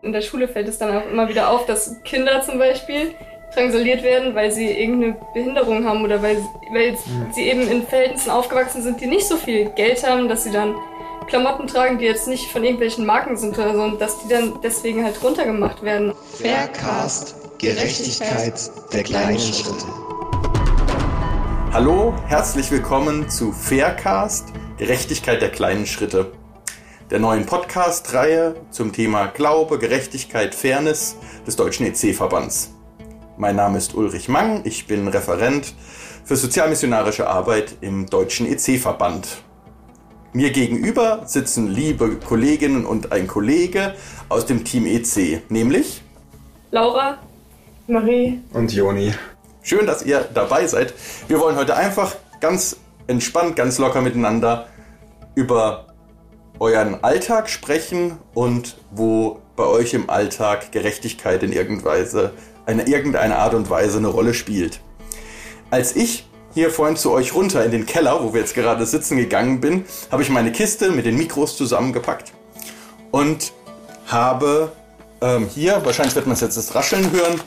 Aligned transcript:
In 0.00 0.12
der 0.12 0.20
Schule 0.22 0.46
fällt 0.46 0.68
es 0.68 0.78
dann 0.78 0.96
auch 0.96 1.10
immer 1.10 1.28
wieder 1.28 1.50
auf, 1.50 1.66
dass 1.66 1.96
Kinder 2.04 2.40
zum 2.42 2.60
Beispiel 2.60 3.16
drangsaliert 3.52 4.04
werden, 4.04 4.32
weil 4.36 4.52
sie 4.52 4.70
irgendeine 4.70 5.16
Behinderung 5.34 5.84
haben 5.84 6.04
oder 6.04 6.22
weil, 6.22 6.36
weil 6.72 6.92
mhm. 6.92 7.32
sie 7.34 7.48
eben 7.48 7.62
in 7.66 7.84
Verhältnissen 7.84 8.30
aufgewachsen 8.30 8.80
sind, 8.80 9.00
die 9.00 9.08
nicht 9.08 9.26
so 9.26 9.36
viel 9.36 9.70
Geld 9.70 10.06
haben, 10.06 10.28
dass 10.28 10.44
sie 10.44 10.52
dann 10.52 10.76
Klamotten 11.26 11.66
tragen, 11.66 11.98
die 11.98 12.04
jetzt 12.04 12.28
nicht 12.28 12.48
von 12.52 12.62
irgendwelchen 12.62 13.06
Marken 13.06 13.36
sind 13.36 13.58
oder 13.58 13.74
so 13.74 13.82
und 13.82 14.00
dass 14.00 14.22
die 14.22 14.28
dann 14.28 14.60
deswegen 14.62 15.02
halt 15.02 15.20
runtergemacht 15.20 15.82
werden. 15.82 16.12
Faircast, 16.40 17.34
Gerechtigkeit 17.58 18.54
der 18.92 19.02
kleinen 19.02 19.40
Schritte. 19.40 19.84
Hallo, 21.72 22.14
herzlich 22.28 22.70
willkommen 22.70 23.28
zu 23.28 23.50
Faircast, 23.50 24.52
Gerechtigkeit 24.78 25.42
der 25.42 25.50
kleinen 25.50 25.86
Schritte 25.86 26.37
der 27.10 27.20
neuen 27.20 27.46
Podcast-Reihe 27.46 28.54
zum 28.70 28.92
Thema 28.92 29.28
Glaube, 29.28 29.78
Gerechtigkeit, 29.78 30.54
Fairness 30.54 31.16
des 31.46 31.56
Deutschen 31.56 31.86
EC-Verbands. 31.86 32.74
Mein 33.38 33.56
Name 33.56 33.78
ist 33.78 33.94
Ulrich 33.94 34.28
Mang, 34.28 34.60
ich 34.64 34.86
bin 34.86 35.08
Referent 35.08 35.72
für 36.24 36.36
sozialmissionarische 36.36 37.26
Arbeit 37.26 37.76
im 37.80 38.06
Deutschen 38.06 38.46
EC-Verband. 38.46 39.42
Mir 40.34 40.50
gegenüber 40.50 41.22
sitzen 41.24 41.68
liebe 41.68 42.16
Kolleginnen 42.16 42.84
und 42.84 43.10
ein 43.10 43.26
Kollege 43.26 43.94
aus 44.28 44.44
dem 44.44 44.64
Team 44.64 44.84
EC, 44.84 45.50
nämlich 45.50 46.02
Laura, 46.70 47.16
Marie 47.86 48.42
und 48.52 48.70
Joni. 48.70 49.14
Schön, 49.62 49.86
dass 49.86 50.04
ihr 50.04 50.28
dabei 50.34 50.66
seid. 50.66 50.92
Wir 51.26 51.40
wollen 51.40 51.56
heute 51.56 51.74
einfach 51.74 52.14
ganz 52.40 52.76
entspannt, 53.06 53.56
ganz 53.56 53.78
locker 53.78 54.02
miteinander 54.02 54.68
über 55.34 55.87
euren 56.60 57.02
Alltag 57.02 57.48
sprechen 57.48 58.18
und 58.34 58.76
wo 58.90 59.40
bei 59.56 59.64
euch 59.64 59.94
im 59.94 60.10
Alltag 60.10 60.72
Gerechtigkeit 60.72 61.42
in 61.42 61.52
irgendeiner, 61.52 62.32
in 62.66 62.80
irgendeiner 62.80 63.38
Art 63.38 63.54
und 63.54 63.70
Weise 63.70 63.98
eine 63.98 64.08
Rolle 64.08 64.34
spielt. 64.34 64.80
Als 65.70 65.96
ich 65.96 66.28
hier 66.54 66.70
vorhin 66.70 66.96
zu 66.96 67.12
euch 67.12 67.34
runter 67.34 67.64
in 67.64 67.70
den 67.70 67.86
Keller, 67.86 68.22
wo 68.22 68.32
wir 68.32 68.40
jetzt 68.40 68.54
gerade 68.54 68.86
sitzen 68.86 69.16
gegangen 69.16 69.60
bin, 69.60 69.84
habe 70.10 70.22
ich 70.22 70.30
meine 70.30 70.52
Kiste 70.52 70.90
mit 70.90 71.06
den 71.06 71.16
Mikros 71.16 71.56
zusammengepackt 71.56 72.32
und 73.10 73.52
habe 74.06 74.72
ähm, 75.20 75.48
hier, 75.48 75.84
wahrscheinlich 75.84 76.14
wird 76.14 76.26
man 76.26 76.34
es 76.34 76.40
jetzt 76.40 76.56
das 76.56 76.74
Rascheln 76.74 77.10
hören, 77.12 77.40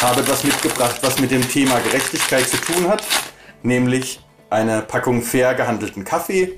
habe 0.00 0.20
etwas 0.20 0.44
mitgebracht, 0.44 0.98
was 1.02 1.18
mit 1.18 1.30
dem 1.30 1.46
Thema 1.48 1.80
Gerechtigkeit 1.80 2.48
zu 2.48 2.56
tun 2.58 2.88
hat, 2.88 3.02
nämlich 3.62 4.20
eine 4.50 4.82
Packung 4.82 5.22
fair 5.22 5.54
gehandelten 5.54 6.04
Kaffee 6.04 6.56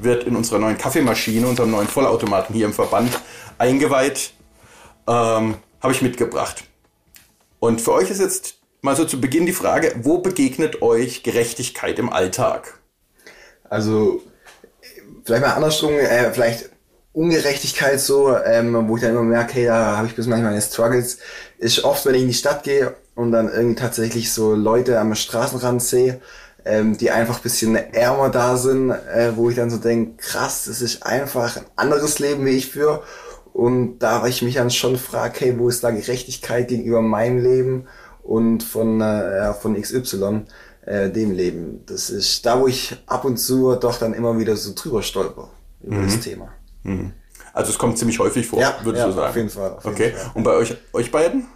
wird 0.00 0.24
in 0.24 0.36
unserer 0.36 0.58
neuen 0.58 0.78
Kaffeemaschine, 0.78 1.46
unserem 1.46 1.70
neuen 1.70 1.88
Vollautomaten 1.88 2.54
hier 2.54 2.66
im 2.66 2.72
Verband 2.72 3.10
eingeweiht. 3.58 4.32
Ähm, 5.06 5.56
Habe 5.80 5.92
ich 5.92 6.02
mitgebracht. 6.02 6.64
Und 7.58 7.80
für 7.80 7.92
euch 7.92 8.10
ist 8.10 8.20
jetzt 8.20 8.58
mal 8.82 8.96
so 8.96 9.04
zu 9.04 9.20
Beginn 9.20 9.46
die 9.46 9.52
Frage, 9.52 9.94
wo 10.02 10.18
begegnet 10.18 10.82
euch 10.82 11.22
Gerechtigkeit 11.22 11.98
im 11.98 12.12
Alltag? 12.12 12.78
Also, 13.64 14.22
vielleicht 15.24 15.42
mal 15.42 15.54
andersrum, 15.54 15.92
äh, 15.92 16.32
vielleicht 16.32 16.70
Ungerechtigkeit 17.14 18.00
so, 18.00 18.36
ähm, 18.36 18.88
wo 18.88 18.96
ich 18.96 19.02
dann 19.02 19.12
immer 19.12 19.22
merke, 19.22 19.54
hey, 19.54 19.66
da 19.66 19.96
habe 19.96 20.08
ich 20.08 20.16
bis 20.16 20.26
manchmal 20.26 20.50
meine 20.50 20.62
Struggles, 20.62 21.18
ist 21.58 21.84
oft, 21.84 22.04
wenn 22.04 22.16
ich 22.16 22.22
in 22.22 22.28
die 22.28 22.34
Stadt 22.34 22.64
gehe 22.64 22.94
und 23.14 23.30
dann 23.30 23.48
irgendwie 23.48 23.80
tatsächlich 23.80 24.32
so 24.32 24.54
Leute 24.54 24.98
am 24.98 25.14
Straßenrand 25.14 25.80
sehe, 25.80 26.20
ähm, 26.64 26.96
die 26.96 27.10
einfach 27.10 27.40
bisschen 27.40 27.76
ärmer 27.76 28.30
da 28.30 28.56
sind, 28.56 28.90
äh, 28.90 29.36
wo 29.36 29.50
ich 29.50 29.56
dann 29.56 29.70
so 29.70 29.76
denke, 29.76 30.16
krass, 30.16 30.64
das 30.66 30.80
ist 30.80 31.04
einfach 31.04 31.56
ein 31.56 31.66
anderes 31.76 32.18
Leben 32.18 32.46
wie 32.46 32.50
ich 32.50 32.70
für. 32.70 33.02
Und 33.52 33.98
da 34.00 34.26
ich 34.26 34.42
mich 34.42 34.54
dann 34.54 34.70
schon 34.70 34.96
frage, 34.96 35.40
hey, 35.40 35.58
wo 35.58 35.68
ist 35.68 35.84
da 35.84 35.90
Gerechtigkeit 35.90 36.68
gegenüber 36.68 37.02
meinem 37.02 37.38
Leben 37.38 37.86
und 38.22 38.62
von, 38.62 39.00
äh, 39.00 39.52
von 39.54 39.80
XY, 39.80 40.46
äh, 40.86 41.10
dem 41.10 41.32
Leben. 41.32 41.84
Das 41.86 42.10
ist 42.10 42.44
da, 42.44 42.60
wo 42.60 42.66
ich 42.66 42.96
ab 43.06 43.24
und 43.24 43.36
zu 43.36 43.76
doch 43.76 43.98
dann 43.98 44.14
immer 44.14 44.38
wieder 44.38 44.56
so 44.56 44.72
drüber 44.74 45.02
stolper 45.02 45.50
über 45.82 45.96
mhm. 45.96 46.04
das 46.06 46.20
Thema. 46.20 46.48
Mhm. 46.82 47.12
Also 47.52 47.70
es 47.70 47.78
kommt 47.78 47.98
ziemlich 47.98 48.18
häufig 48.18 48.46
vor, 48.46 48.60
ja, 48.60 48.76
würdest 48.82 49.02
ja, 49.02 49.06
du 49.06 49.12
sagen? 49.12 49.28
Auf 49.28 49.36
jeden 49.36 49.50
Fall. 49.50 49.72
Auf 49.72 49.84
okay. 49.84 50.06
Jeden 50.06 50.16
Fall. 50.16 50.30
Und 50.34 50.42
bei 50.42 50.54
euch, 50.54 50.76
euch 50.92 51.12
beiden? 51.12 51.46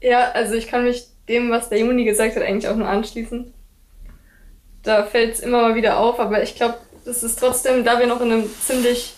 Ja, 0.00 0.30
also 0.30 0.54
ich 0.54 0.68
kann 0.68 0.84
mich 0.84 1.08
dem, 1.28 1.50
was 1.50 1.68
der 1.68 1.80
Juni 1.80 2.04
gesagt 2.04 2.36
hat, 2.36 2.42
eigentlich 2.42 2.68
auch 2.68 2.76
nur 2.76 2.88
anschließen 2.88 3.52
da 4.86 5.04
fällt 5.04 5.34
es 5.34 5.40
immer 5.40 5.62
mal 5.62 5.74
wieder 5.74 5.98
auf, 5.98 6.20
aber 6.20 6.42
ich 6.42 6.54
glaube, 6.54 6.78
das 7.04 7.22
ist 7.22 7.38
trotzdem, 7.38 7.84
da 7.84 7.98
wir 7.98 8.06
noch 8.06 8.20
in 8.20 8.32
einem 8.32 8.50
ziemlich 8.60 9.14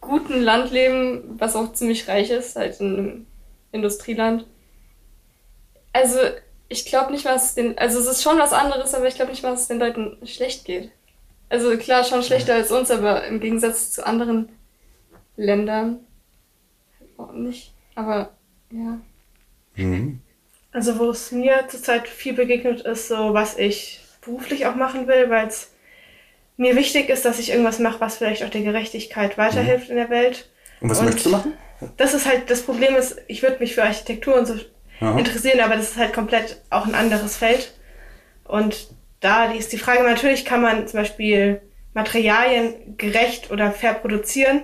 guten 0.00 0.40
Land 0.40 0.70
leben, 0.70 1.36
was 1.38 1.56
auch 1.56 1.72
ziemlich 1.72 2.08
reich 2.08 2.30
ist, 2.30 2.56
halt 2.56 2.80
in 2.80 2.96
einem 2.96 3.26
Industrieland. 3.72 4.46
Also, 5.92 6.18
ich 6.68 6.84
glaube 6.86 7.12
nicht, 7.12 7.24
was 7.24 7.54
den, 7.54 7.78
also 7.78 7.98
es 7.98 8.06
ist 8.06 8.22
schon 8.22 8.38
was 8.38 8.52
anderes, 8.52 8.94
aber 8.94 9.08
ich 9.08 9.14
glaube 9.14 9.30
nicht, 9.30 9.42
was 9.42 9.62
es 9.62 9.68
den 9.68 9.78
Leuten 9.78 10.18
schlecht 10.26 10.64
geht. 10.64 10.90
Also 11.48 11.76
klar, 11.78 12.04
schon 12.04 12.22
schlechter 12.22 12.54
als 12.54 12.70
uns, 12.70 12.90
aber 12.90 13.24
im 13.24 13.40
Gegensatz 13.40 13.90
zu 13.90 14.06
anderen 14.06 14.50
Ländern 15.36 16.00
auch 17.16 17.32
nicht. 17.32 17.72
Aber 17.94 18.30
ja. 18.70 19.00
Mhm. 19.76 20.20
Also 20.72 20.98
wo 20.98 21.10
es 21.10 21.32
mir 21.32 21.66
zurzeit 21.68 22.06
viel 22.06 22.34
begegnet 22.34 22.82
ist, 22.82 23.08
so 23.08 23.32
was 23.32 23.56
ich 23.56 23.97
beruflich 24.28 24.66
auch 24.66 24.76
machen 24.76 25.06
will, 25.08 25.28
weil 25.30 25.48
es 25.48 25.72
mir 26.56 26.76
wichtig 26.76 27.08
ist, 27.08 27.24
dass 27.24 27.38
ich 27.38 27.50
irgendwas 27.50 27.78
mache, 27.78 28.00
was 28.00 28.18
vielleicht 28.18 28.44
auch 28.44 28.50
der 28.50 28.62
Gerechtigkeit 28.62 29.38
weiterhilft 29.38 29.86
mhm. 29.86 29.92
in 29.92 29.96
der 29.96 30.10
Welt. 30.10 30.48
Und 30.80 30.90
was 30.90 30.98
und 30.98 31.06
möchtest 31.06 31.26
du 31.26 31.30
machen? 31.30 31.54
Das 31.96 32.14
ist 32.14 32.26
halt, 32.26 32.50
das 32.50 32.62
Problem 32.62 32.96
ist, 32.96 33.16
ich 33.28 33.42
würde 33.42 33.58
mich 33.60 33.74
für 33.74 33.84
Architektur 33.84 34.36
und 34.36 34.46
so 34.46 34.54
Aha. 35.00 35.18
interessieren, 35.18 35.60
aber 35.60 35.76
das 35.76 35.90
ist 35.90 35.96
halt 35.96 36.12
komplett 36.12 36.60
auch 36.70 36.86
ein 36.86 36.94
anderes 36.94 37.36
Feld. 37.36 37.72
Und 38.44 38.88
da 39.20 39.52
ist 39.52 39.72
die 39.72 39.78
Frage, 39.78 40.02
natürlich 40.02 40.44
kann 40.44 40.62
man 40.62 40.88
zum 40.88 41.00
Beispiel 41.00 41.60
Materialien 41.94 42.96
gerecht 42.96 43.50
oder 43.50 43.70
fair 43.70 43.94
produzieren, 43.94 44.62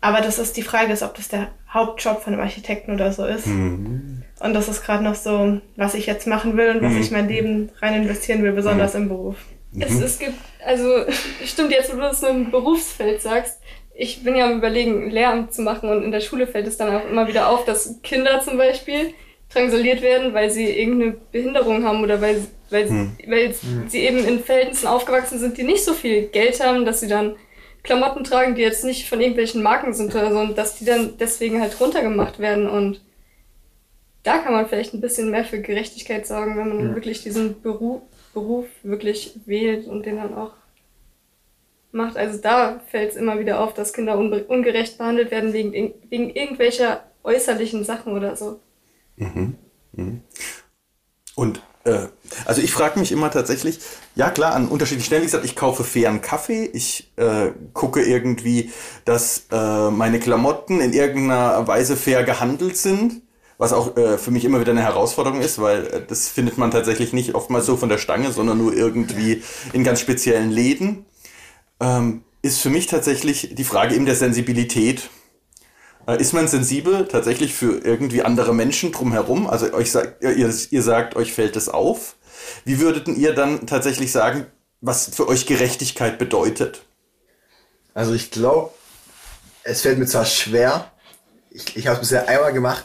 aber 0.00 0.20
das 0.20 0.38
ist 0.38 0.56
die 0.56 0.62
Frage, 0.62 0.92
ist, 0.92 1.02
ob 1.02 1.14
das 1.14 1.28
der 1.28 1.48
Hauptjob 1.72 2.22
von 2.22 2.34
einem 2.34 2.42
Architekten 2.42 2.92
oder 2.92 3.12
so 3.12 3.24
ist. 3.24 3.46
Mhm. 3.46 4.23
Und 4.40 4.54
das 4.54 4.68
ist 4.68 4.84
gerade 4.84 5.04
noch 5.04 5.14
so, 5.14 5.60
was 5.76 5.94
ich 5.94 6.06
jetzt 6.06 6.26
machen 6.26 6.56
will 6.56 6.70
und 6.70 6.82
was 6.82 6.92
mhm. 6.92 7.00
ich 7.00 7.10
mein 7.10 7.28
Leben 7.28 7.70
rein 7.80 8.02
investieren 8.02 8.42
will, 8.42 8.52
besonders 8.52 8.94
mhm. 8.94 9.02
im 9.02 9.08
Beruf. 9.08 9.36
Es, 9.78 9.92
mhm. 9.92 10.02
es 10.02 10.18
gibt, 10.18 10.38
also 10.64 11.04
stimmt 11.44 11.70
jetzt, 11.70 11.92
wo 11.92 11.96
du 11.96 12.02
das 12.02 12.22
nur 12.22 12.30
im 12.30 12.50
Berufsfeld 12.50 13.22
sagst, 13.22 13.60
ich 13.94 14.24
bin 14.24 14.34
ja 14.34 14.46
am 14.46 14.58
überlegen, 14.58 15.10
Lehramt 15.10 15.54
zu 15.54 15.62
machen 15.62 15.88
und 15.88 16.02
in 16.02 16.10
der 16.10 16.20
Schule 16.20 16.48
fällt 16.48 16.66
es 16.66 16.76
dann 16.76 16.94
auch 16.94 17.08
immer 17.08 17.28
wieder 17.28 17.48
auf, 17.48 17.64
dass 17.64 18.00
Kinder 18.02 18.40
zum 18.40 18.58
Beispiel 18.58 19.14
drangsaliert 19.52 20.02
werden, 20.02 20.34
weil 20.34 20.50
sie 20.50 20.66
irgendeine 20.66 21.16
Behinderung 21.30 21.84
haben 21.84 22.02
oder 22.02 22.20
weil, 22.20 22.44
weil, 22.70 22.90
mhm. 22.90 23.12
weil 23.28 23.48
mhm. 23.50 23.88
sie 23.88 24.00
eben 24.00 24.24
in 24.24 24.40
Verhältnissen 24.40 24.88
aufgewachsen 24.88 25.38
sind, 25.38 25.56
die 25.58 25.62
nicht 25.62 25.84
so 25.84 25.92
viel 25.92 26.26
Geld 26.26 26.60
haben, 26.60 26.84
dass 26.84 27.00
sie 27.00 27.08
dann 27.08 27.36
Klamotten 27.84 28.24
tragen, 28.24 28.54
die 28.54 28.62
jetzt 28.62 28.84
nicht 28.84 29.08
von 29.08 29.20
irgendwelchen 29.20 29.62
Marken 29.62 29.92
sind 29.92 30.14
oder 30.14 30.32
so, 30.32 30.38
und 30.38 30.58
dass 30.58 30.76
die 30.76 30.86
dann 30.86 31.14
deswegen 31.18 31.60
halt 31.60 31.78
runtergemacht 31.78 32.38
werden. 32.38 32.68
Und 32.68 33.00
da 34.24 34.38
kann 34.38 34.52
man 34.52 34.66
vielleicht 34.66 34.94
ein 34.94 35.00
bisschen 35.00 35.30
mehr 35.30 35.44
für 35.44 35.60
Gerechtigkeit 35.60 36.26
sorgen, 36.26 36.56
wenn 36.56 36.68
man 36.68 36.88
ja. 36.88 36.94
wirklich 36.94 37.22
diesen 37.22 37.60
Beruf, 37.62 38.02
Beruf 38.32 38.66
wirklich 38.82 39.38
wählt 39.44 39.86
und 39.86 40.04
den 40.04 40.16
dann 40.16 40.34
auch 40.34 40.52
macht. 41.92 42.16
Also 42.16 42.38
da 42.38 42.80
fällt 42.90 43.12
es 43.12 43.16
immer 43.16 43.38
wieder 43.38 43.60
auf, 43.60 43.74
dass 43.74 43.92
Kinder 43.92 44.18
ungerecht 44.18 44.98
behandelt 44.98 45.30
werden 45.30 45.52
wegen, 45.52 45.94
wegen 46.08 46.30
irgendwelcher 46.30 47.04
äußerlichen 47.22 47.84
Sachen 47.84 48.14
oder 48.14 48.34
so. 48.34 48.60
Mhm. 49.16 49.54
Mhm. 49.92 50.22
Und 51.36 51.62
äh, 51.84 52.06
also 52.46 52.62
ich 52.62 52.72
frage 52.72 52.98
mich 52.98 53.12
immer 53.12 53.30
tatsächlich, 53.30 53.78
ja 54.14 54.30
klar, 54.30 54.54
an 54.54 54.68
unterschiedlichen 54.68 55.06
Stellen, 55.06 55.22
wie 55.22 55.26
gesagt, 55.26 55.44
ich 55.44 55.54
kaufe 55.54 55.84
fairen 55.84 56.22
Kaffee, 56.22 56.64
ich 56.72 57.12
äh, 57.16 57.50
gucke 57.74 58.02
irgendwie, 58.02 58.72
dass 59.04 59.46
äh, 59.52 59.90
meine 59.90 60.18
Klamotten 60.18 60.80
in 60.80 60.94
irgendeiner 60.94 61.66
Weise 61.68 61.96
fair 61.96 62.24
gehandelt 62.24 62.76
sind, 62.76 63.22
was 63.58 63.72
auch 63.72 63.96
äh, 63.96 64.18
für 64.18 64.30
mich 64.30 64.44
immer 64.44 64.60
wieder 64.60 64.72
eine 64.72 64.82
Herausforderung 64.82 65.40
ist, 65.40 65.60
weil 65.60 65.86
äh, 65.86 66.02
das 66.06 66.28
findet 66.28 66.58
man 66.58 66.70
tatsächlich 66.70 67.12
nicht 67.12 67.34
oftmals 67.34 67.66
so 67.66 67.76
von 67.76 67.88
der 67.88 67.98
Stange, 67.98 68.32
sondern 68.32 68.58
nur 68.58 68.74
irgendwie 68.74 69.42
in 69.72 69.84
ganz 69.84 70.00
speziellen 70.00 70.50
Läden. 70.50 71.04
Ähm, 71.80 72.24
ist 72.42 72.60
für 72.60 72.70
mich 72.70 72.86
tatsächlich 72.86 73.54
die 73.54 73.64
Frage 73.64 73.94
eben 73.94 74.06
der 74.06 74.16
Sensibilität. 74.16 75.08
Äh, 76.06 76.20
ist 76.20 76.32
man 76.32 76.48
sensibel 76.48 77.06
tatsächlich 77.06 77.54
für 77.54 77.84
irgendwie 77.84 78.22
andere 78.22 78.54
Menschen 78.54 78.92
drumherum? 78.92 79.46
Also 79.46 79.72
euch 79.72 79.90
sagt, 79.90 80.22
ihr, 80.22 80.36
ihr 80.36 80.82
sagt, 80.82 81.16
euch 81.16 81.32
fällt 81.32 81.56
es 81.56 81.68
auf. 81.68 82.16
Wie 82.64 82.80
würdet 82.80 83.08
ihr 83.08 83.34
dann 83.34 83.66
tatsächlich 83.66 84.12
sagen, 84.12 84.46
was 84.80 85.14
für 85.14 85.28
euch 85.28 85.46
Gerechtigkeit 85.46 86.18
bedeutet? 86.18 86.84
Also 87.94 88.12
ich 88.12 88.30
glaube, 88.30 88.72
es 89.62 89.80
fällt 89.80 89.98
mir 89.98 90.06
zwar 90.06 90.26
schwer, 90.26 90.90
ich, 91.50 91.76
ich 91.76 91.86
habe 91.86 91.96
es 91.96 92.00
bisher 92.00 92.28
einmal 92.28 92.52
gemacht, 92.52 92.84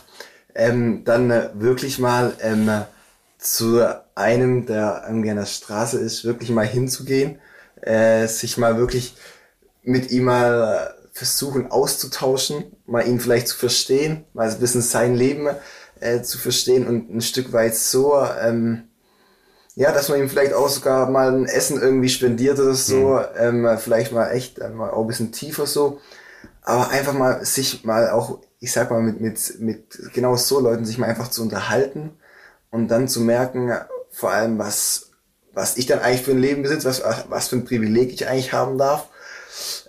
ähm, 0.55 1.03
dann 1.05 1.31
äh, 1.31 1.49
wirklich 1.53 1.99
mal 1.99 2.33
ähm, 2.41 2.69
zu 3.37 3.81
einem, 4.15 4.65
der 4.65 5.03
irgendwie 5.07 5.29
an 5.29 5.37
der 5.37 5.45
Straße 5.45 5.99
ist, 5.99 6.25
wirklich 6.25 6.49
mal 6.49 6.65
hinzugehen, 6.65 7.39
äh, 7.81 8.27
sich 8.27 8.57
mal 8.57 8.77
wirklich 8.77 9.15
mit 9.83 10.11
ihm 10.11 10.25
mal 10.25 10.95
versuchen 11.13 11.71
auszutauschen, 11.71 12.65
mal 12.85 13.07
ihn 13.07 13.19
vielleicht 13.19 13.47
zu 13.47 13.57
verstehen, 13.57 14.25
mal 14.33 14.49
ein 14.49 14.59
bisschen 14.59 14.81
sein 14.81 15.15
Leben 15.15 15.47
äh, 15.99 16.21
zu 16.21 16.37
verstehen 16.37 16.87
und 16.87 17.13
ein 17.13 17.21
Stück 17.21 17.51
weit 17.53 17.75
so, 17.75 18.15
ähm, 18.41 18.83
ja, 19.75 19.91
dass 19.91 20.09
man 20.09 20.19
ihm 20.19 20.29
vielleicht 20.29 20.53
auch 20.53 20.69
sogar 20.69 21.09
mal 21.09 21.33
ein 21.33 21.45
Essen 21.45 21.81
irgendwie 21.81 22.09
spendiert 22.09 22.59
oder 22.59 22.73
so, 22.73 23.19
mhm. 23.19 23.65
ähm, 23.65 23.77
vielleicht 23.77 24.11
mal 24.11 24.31
echt 24.31 24.59
äh, 24.59 24.69
mal 24.69 24.89
auch 24.89 25.01
ein 25.01 25.07
bisschen 25.07 25.31
tiefer 25.31 25.65
so, 25.65 25.99
aber 26.61 26.89
einfach 26.89 27.13
mal 27.13 27.45
sich 27.45 27.83
mal 27.83 28.09
auch, 28.09 28.39
ich 28.59 28.71
sag 28.71 28.91
mal, 28.91 29.01
mit, 29.01 29.21
mit, 29.21 29.59
mit 29.59 30.13
genau 30.13 30.35
so 30.35 30.59
Leuten 30.59 30.85
sich 30.85 30.97
mal 30.97 31.07
einfach 31.07 31.29
zu 31.29 31.41
unterhalten 31.41 32.11
und 32.71 32.89
dann 32.89 33.07
zu 33.07 33.21
merken, 33.21 33.71
vor 34.11 34.31
allem, 34.31 34.57
was, 34.57 35.11
was 35.53 35.77
ich 35.77 35.85
dann 35.85 35.99
eigentlich 35.99 36.23
für 36.23 36.31
ein 36.31 36.39
Leben 36.39 36.63
besitze, 36.63 36.87
was, 36.87 37.03
was 37.29 37.47
für 37.47 37.55
ein 37.55 37.65
Privileg 37.65 38.11
ich 38.11 38.27
eigentlich 38.27 38.53
haben 38.53 38.77
darf. 38.77 39.09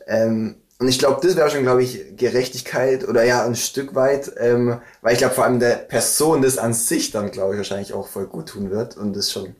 Ähm, 0.06 0.56
und 0.78 0.88
ich 0.88 0.98
glaube, 0.98 1.20
das 1.22 1.36
wäre 1.36 1.50
schon, 1.50 1.62
glaube 1.62 1.82
ich, 1.82 2.16
Gerechtigkeit 2.16 3.06
oder 3.06 3.22
ja, 3.22 3.44
ein 3.44 3.54
Stück 3.54 3.94
weit, 3.94 4.32
ähm, 4.38 4.80
weil 5.02 5.12
ich 5.12 5.18
glaube, 5.18 5.34
vor 5.34 5.44
allem 5.44 5.60
der 5.60 5.76
Person 5.76 6.40
das 6.40 6.56
an 6.56 6.72
sich 6.72 7.10
dann, 7.10 7.30
glaube 7.30 7.52
ich, 7.52 7.58
wahrscheinlich 7.58 7.92
auch 7.92 8.08
voll 8.08 8.26
gut 8.26 8.48
tun 8.48 8.70
wird 8.70 8.96
und 8.96 9.14
das 9.14 9.30
schon 9.30 9.54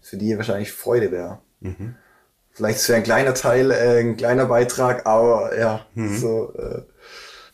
für 0.00 0.16
die 0.16 0.36
wahrscheinlich 0.36 0.72
Freude 0.72 1.10
wäre. 1.10 1.40
Mhm. 1.60 1.96
Vielleicht 2.54 2.76
ist 2.76 2.88
es 2.88 2.94
ein 2.94 3.02
kleiner 3.02 3.34
Teil, 3.34 3.72
äh, 3.72 4.00
ein 4.00 4.16
kleiner 4.16 4.46
Beitrag, 4.46 5.06
aber 5.06 5.58
ja, 5.58 5.84
mhm. 5.94 6.16
so. 6.16 6.52
Äh. 6.56 6.82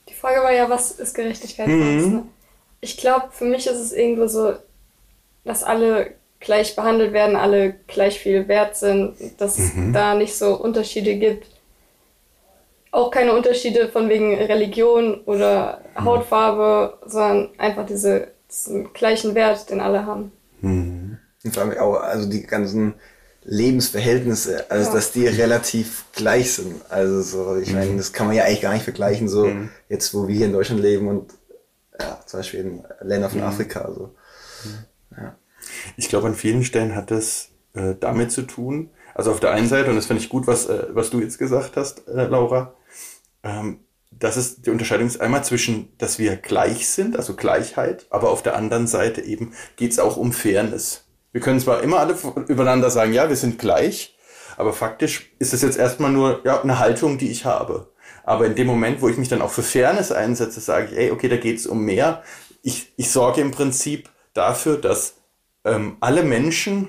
Die 0.08 0.14
Frage 0.14 0.42
war 0.42 0.52
ja, 0.52 0.68
was 0.68 0.92
ist 0.92 1.14
Gerechtigkeit 1.14 1.66
für 1.66 1.72
uns? 1.72 2.06
Mhm. 2.06 2.12
Ne? 2.12 2.22
Ich 2.82 2.98
glaube, 2.98 3.28
für 3.30 3.46
mich 3.46 3.66
ist 3.66 3.78
es 3.78 3.92
irgendwo 3.92 4.26
so, 4.26 4.54
dass 5.44 5.64
alle 5.64 6.12
gleich 6.38 6.76
behandelt 6.76 7.14
werden, 7.14 7.34
alle 7.34 7.74
gleich 7.86 8.20
viel 8.20 8.46
wert 8.46 8.76
sind, 8.76 9.14
dass 9.38 9.58
mhm. 9.58 9.88
es 9.88 9.92
da 9.94 10.14
nicht 10.14 10.36
so 10.36 10.54
Unterschiede 10.54 11.14
gibt. 11.16 11.46
Auch 12.90 13.10
keine 13.10 13.34
Unterschiede 13.34 13.88
von 13.88 14.08
wegen 14.10 14.34
Religion 14.34 15.22
oder 15.24 15.80
mhm. 15.98 16.04
Hautfarbe, 16.04 16.98
sondern 17.06 17.48
einfach 17.56 17.86
diese, 17.86 18.28
diesen 18.50 18.92
gleichen 18.92 19.34
Wert, 19.34 19.70
den 19.70 19.80
alle 19.80 20.04
haben. 20.04 20.32
Mhm. 20.60 21.18
Und 21.42 21.54
vor 21.54 21.62
allem 21.62 21.78
auch, 21.78 21.94
also 21.94 22.28
die 22.28 22.42
ganzen 22.42 22.94
Lebensverhältnisse, 23.44 24.70
also 24.70 24.90
ja. 24.90 24.94
dass 24.94 25.12
die 25.12 25.26
relativ 25.26 26.04
gleich 26.12 26.52
sind. 26.52 26.82
Also 26.90 27.22
so, 27.22 27.56
ich 27.56 27.72
meine, 27.72 27.92
mhm. 27.92 27.96
das 27.96 28.12
kann 28.12 28.26
man 28.26 28.36
ja 28.36 28.44
eigentlich 28.44 28.60
gar 28.60 28.74
nicht 28.74 28.84
vergleichen, 28.84 29.28
so 29.28 29.46
mhm. 29.46 29.70
jetzt, 29.88 30.12
wo 30.12 30.28
wir 30.28 30.34
hier 30.34 30.46
in 30.46 30.52
Deutschland 30.52 30.82
leben 30.82 31.08
und 31.08 31.32
ja, 31.98 32.20
zum 32.26 32.40
Beispiel 32.40 32.60
in 32.60 32.84
Ländern 33.00 33.30
von 33.30 33.40
mhm. 33.40 33.46
Afrika. 33.46 33.90
So. 33.92 34.14
Ja. 35.16 35.36
Ich 35.96 36.08
glaube, 36.08 36.26
an 36.26 36.34
vielen 36.34 36.64
Stellen 36.64 36.94
hat 36.94 37.10
das 37.10 37.48
äh, 37.74 37.94
damit 37.98 38.32
zu 38.32 38.42
tun. 38.42 38.90
Also 39.14 39.32
auf 39.32 39.40
der 39.40 39.52
einen 39.52 39.68
Seite, 39.68 39.90
und 39.90 39.96
das 39.96 40.06
finde 40.06 40.22
ich 40.22 40.28
gut, 40.28 40.46
was, 40.46 40.66
äh, 40.66 40.86
was 40.90 41.10
du 41.10 41.20
jetzt 41.20 41.38
gesagt 41.38 41.76
hast, 41.76 42.06
äh, 42.08 42.26
Laura, 42.26 42.74
ähm, 43.42 43.80
das 44.10 44.36
ist 44.36 44.66
die 44.66 44.70
Unterscheidung 44.70 45.06
ist 45.06 45.20
einmal 45.20 45.44
zwischen, 45.44 45.96
dass 45.98 46.18
wir 46.18 46.36
gleich 46.36 46.88
sind, 46.88 47.16
also 47.16 47.36
Gleichheit, 47.36 48.06
aber 48.10 48.30
auf 48.30 48.42
der 48.42 48.56
anderen 48.56 48.86
Seite 48.86 49.22
eben 49.22 49.52
geht 49.76 49.92
es 49.92 49.98
auch 49.98 50.16
um 50.16 50.32
Fairness. 50.32 51.04
Wir 51.32 51.40
können 51.40 51.60
zwar 51.60 51.82
immer 51.82 52.00
alle 52.00 52.16
übereinander 52.48 52.90
sagen, 52.90 53.12
ja, 53.12 53.28
wir 53.28 53.36
sind 53.36 53.58
gleich, 53.58 54.16
aber 54.56 54.72
faktisch 54.72 55.30
ist 55.38 55.54
es 55.54 55.62
jetzt 55.62 55.78
erstmal 55.78 56.10
nur 56.10 56.40
ja, 56.44 56.60
eine 56.60 56.78
Haltung, 56.78 57.18
die 57.18 57.30
ich 57.30 57.44
habe. 57.44 57.88
Aber 58.24 58.46
in 58.46 58.54
dem 58.54 58.66
Moment, 58.66 59.00
wo 59.00 59.08
ich 59.08 59.16
mich 59.16 59.28
dann 59.28 59.42
auch 59.42 59.50
für 59.50 59.62
Fairness 59.62 60.12
einsetze, 60.12 60.60
sage 60.60 60.88
ich, 60.90 60.98
ey, 60.98 61.10
okay, 61.10 61.28
da 61.28 61.36
geht 61.36 61.58
es 61.58 61.66
um 61.66 61.84
mehr. 61.84 62.22
Ich, 62.62 62.92
ich 62.96 63.10
sorge 63.10 63.40
im 63.40 63.50
Prinzip 63.50 64.10
dafür, 64.34 64.76
dass 64.76 65.14
ähm, 65.64 65.96
alle 66.00 66.22
Menschen 66.22 66.88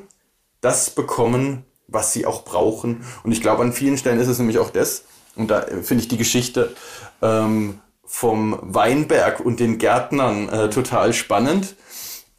das 0.60 0.90
bekommen, 0.90 1.66
was 1.88 2.14
sie 2.14 2.26
auch 2.26 2.44
brauchen. 2.44 3.06
Und 3.24 3.32
ich 3.32 3.42
glaube, 3.42 3.64
an 3.64 3.74
vielen 3.74 3.98
Stellen 3.98 4.20
ist 4.20 4.28
es 4.28 4.40
nämlich 4.40 4.60
auch 4.60 4.70
das, 4.70 5.06
und 5.36 5.50
da 5.50 5.62
finde 5.62 6.04
ich 6.04 6.08
die 6.08 6.18
Geschichte 6.18 6.76
ähm, 7.22 7.80
vom 8.04 8.60
Weinberg 8.62 9.40
und 9.40 9.60
den 9.60 9.78
Gärtnern 9.78 10.50
äh, 10.50 10.70
total 10.70 11.14
spannend, 11.14 11.76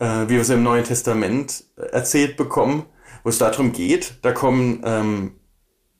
äh, 0.03 0.29
wie 0.29 0.35
wir 0.35 0.41
es 0.41 0.51
im 0.51 0.65
Neuen 0.65 0.85
Testament 0.85 1.65
erzählt 1.77 2.37
bekommen, 2.37 2.87
wo 3.23 3.29
es 3.29 3.39
darum 3.39 3.73
geht, 3.73 4.15
da 4.23 4.33
kommen 4.33 4.83
ähm, 4.85 5.35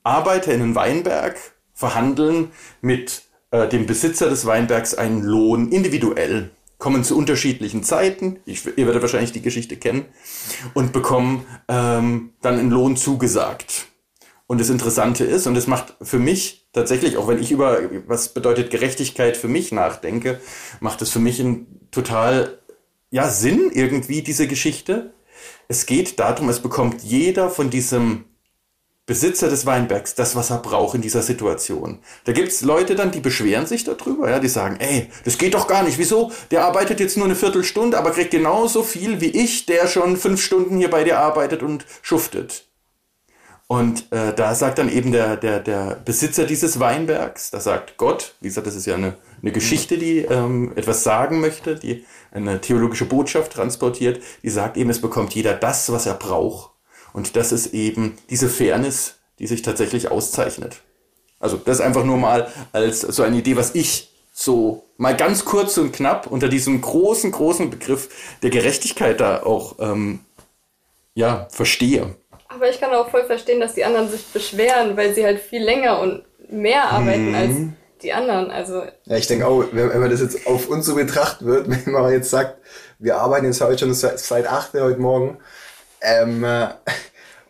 Arbeiter 0.03 0.53
in 0.53 0.59
den 0.59 0.75
Weinberg, 0.75 1.37
verhandeln 1.73 2.51
mit 2.81 3.23
äh, 3.51 3.67
dem 3.69 3.85
Besitzer 3.85 4.29
des 4.29 4.45
Weinbergs 4.45 4.93
einen 4.93 5.23
Lohn 5.23 5.71
individuell 5.71 6.51
kommen 6.77 7.05
zu 7.05 7.17
unterschiedlichen 7.17 7.81
Zeiten, 7.83 8.39
ich, 8.45 8.65
ihr 8.65 8.85
werdet 8.85 9.01
wahrscheinlich 9.01 9.31
die 9.31 9.41
Geschichte 9.41 9.77
kennen, 9.77 10.05
und 10.73 10.91
bekommen 10.91 11.45
ähm, 11.69 12.33
dann 12.41 12.59
einen 12.59 12.71
Lohn 12.71 12.97
zugesagt. 12.97 13.87
Und 14.47 14.59
das 14.59 14.69
Interessante 14.69 15.23
ist, 15.23 15.47
und 15.47 15.55
das 15.55 15.67
macht 15.67 15.95
für 16.01 16.19
mich 16.19 16.67
tatsächlich, 16.73 17.15
auch 17.15 17.29
wenn 17.29 17.39
ich 17.39 17.51
über 17.51 17.79
was 18.05 18.33
bedeutet 18.33 18.69
Gerechtigkeit 18.69 19.37
für 19.37 19.47
mich 19.47 19.71
nachdenke, 19.71 20.41
macht 20.81 21.01
es 21.01 21.09
für 21.09 21.19
mich 21.19 21.39
einen 21.39 21.89
total 21.89 22.59
ja, 23.13 23.29
Sinn 23.29 23.69
irgendwie, 23.71 24.23
diese 24.23 24.47
Geschichte. 24.47 25.13
Es 25.67 25.85
geht 25.85 26.17
darum, 26.17 26.49
es 26.49 26.59
bekommt 26.59 27.03
jeder 27.03 27.51
von 27.51 27.69
diesem 27.69 28.25
Besitzer 29.05 29.51
des 29.51 29.67
Weinbergs 29.67 30.15
das, 30.15 30.35
was 30.35 30.49
er 30.49 30.57
braucht 30.57 30.95
in 30.95 31.03
dieser 31.03 31.21
Situation. 31.21 31.99
Da 32.23 32.31
gibt's 32.31 32.63
Leute 32.63 32.95
dann, 32.95 33.11
die 33.11 33.19
beschweren 33.19 33.67
sich 33.67 33.83
darüber, 33.83 34.31
ja, 34.31 34.39
die 34.39 34.47
sagen, 34.47 34.77
ey, 34.79 35.11
das 35.25 35.37
geht 35.37 35.53
doch 35.53 35.67
gar 35.67 35.83
nicht. 35.83 35.99
Wieso? 35.99 36.31
Der 36.49 36.65
arbeitet 36.65 36.99
jetzt 36.99 37.15
nur 37.15 37.27
eine 37.27 37.35
Viertelstunde, 37.35 37.99
aber 37.99 38.09
kriegt 38.09 38.31
genauso 38.31 38.81
viel 38.81 39.21
wie 39.21 39.29
ich, 39.29 39.67
der 39.67 39.85
schon 39.87 40.17
fünf 40.17 40.41
Stunden 40.41 40.79
hier 40.79 40.89
bei 40.89 41.03
dir 41.03 41.19
arbeitet 41.19 41.61
und 41.61 41.85
schuftet. 42.01 42.65
Und 43.67 44.11
äh, 44.11 44.33
da 44.33 44.55
sagt 44.55 44.79
dann 44.79 44.89
eben 44.89 45.11
der, 45.11 45.37
der, 45.37 45.59
der 45.59 46.01
Besitzer 46.03 46.45
dieses 46.45 46.79
Weinbergs, 46.79 47.51
da 47.51 47.59
sagt 47.59 47.97
Gott, 47.97 48.35
wie 48.41 48.47
gesagt, 48.47 48.67
das 48.67 48.75
ist 48.75 48.85
ja 48.87 48.95
eine, 48.95 49.17
eine 49.41 49.51
Geschichte, 49.51 49.97
die 49.97 50.19
ähm, 50.19 50.73
etwas 50.75 51.03
sagen 51.03 51.39
möchte, 51.39 51.75
die 51.75 52.05
eine 52.33 52.59
theologische 52.61 53.05
Botschaft 53.05 53.53
transportiert, 53.53 54.21
die 54.41 54.49
sagt 54.49 54.77
eben, 54.77 54.89
es 54.89 55.01
bekommt 55.01 55.33
jeder 55.35 55.53
das, 55.53 55.91
was 55.91 56.05
er 56.05 56.15
braucht. 56.15 56.71
Und 57.13 57.35
das 57.35 57.51
ist 57.51 57.73
eben 57.73 58.17
diese 58.29 58.49
Fairness, 58.49 59.15
die 59.39 59.47
sich 59.47 59.61
tatsächlich 59.61 60.09
auszeichnet. 60.09 60.81
Also 61.39 61.57
das 61.57 61.81
einfach 61.81 62.03
nur 62.03 62.17
mal 62.17 62.47
als 62.71 63.01
so 63.01 63.23
eine 63.23 63.37
Idee, 63.37 63.55
was 63.55 63.75
ich 63.75 64.09
so 64.33 64.83
mal 64.97 65.15
ganz 65.15 65.45
kurz 65.45 65.77
und 65.77 65.91
knapp 65.91 66.27
unter 66.27 66.49
diesem 66.49 66.81
großen, 66.81 67.31
großen 67.31 67.69
Begriff 67.69 68.09
der 68.41 68.49
Gerechtigkeit 68.49 69.19
da 69.19 69.43
auch 69.43 69.75
ähm, 69.79 70.21
ja, 71.13 71.47
verstehe. 71.51 72.15
Aber 72.47 72.69
ich 72.69 72.79
kann 72.79 72.93
auch 72.93 73.09
voll 73.09 73.25
verstehen, 73.25 73.59
dass 73.59 73.75
die 73.75 73.83
anderen 73.83 74.09
sich 74.09 74.25
beschweren, 74.27 74.97
weil 74.97 75.13
sie 75.13 75.25
halt 75.25 75.39
viel 75.39 75.63
länger 75.63 75.99
und 75.99 76.23
mehr 76.49 76.89
arbeiten 76.91 77.29
mhm. 77.29 77.35
als 77.35 77.55
die 78.03 78.13
anderen. 78.13 78.51
Also 78.51 78.83
ja, 79.05 79.17
ich 79.17 79.27
denke 79.27 79.47
auch, 79.47 79.65
wenn, 79.71 79.89
wenn 79.89 79.99
man 79.99 80.09
das 80.09 80.21
jetzt 80.21 80.45
auf 80.45 80.67
uns 80.67 80.85
so 80.85 80.95
betrachten 80.95 81.45
wird, 81.45 81.69
wenn 81.85 81.93
man 81.93 82.11
jetzt 82.11 82.29
sagt, 82.29 82.57
wir 82.99 83.17
arbeiten 83.17 83.45
jetzt 83.45 83.61
heute 83.61 83.79
schon 83.79 83.93
seit, 83.93 84.19
seit 84.19 84.47
8 84.47 84.73
heute 84.75 84.99
Morgen, 84.99 85.37
ähm, 86.01 86.43
äh, 86.43 86.67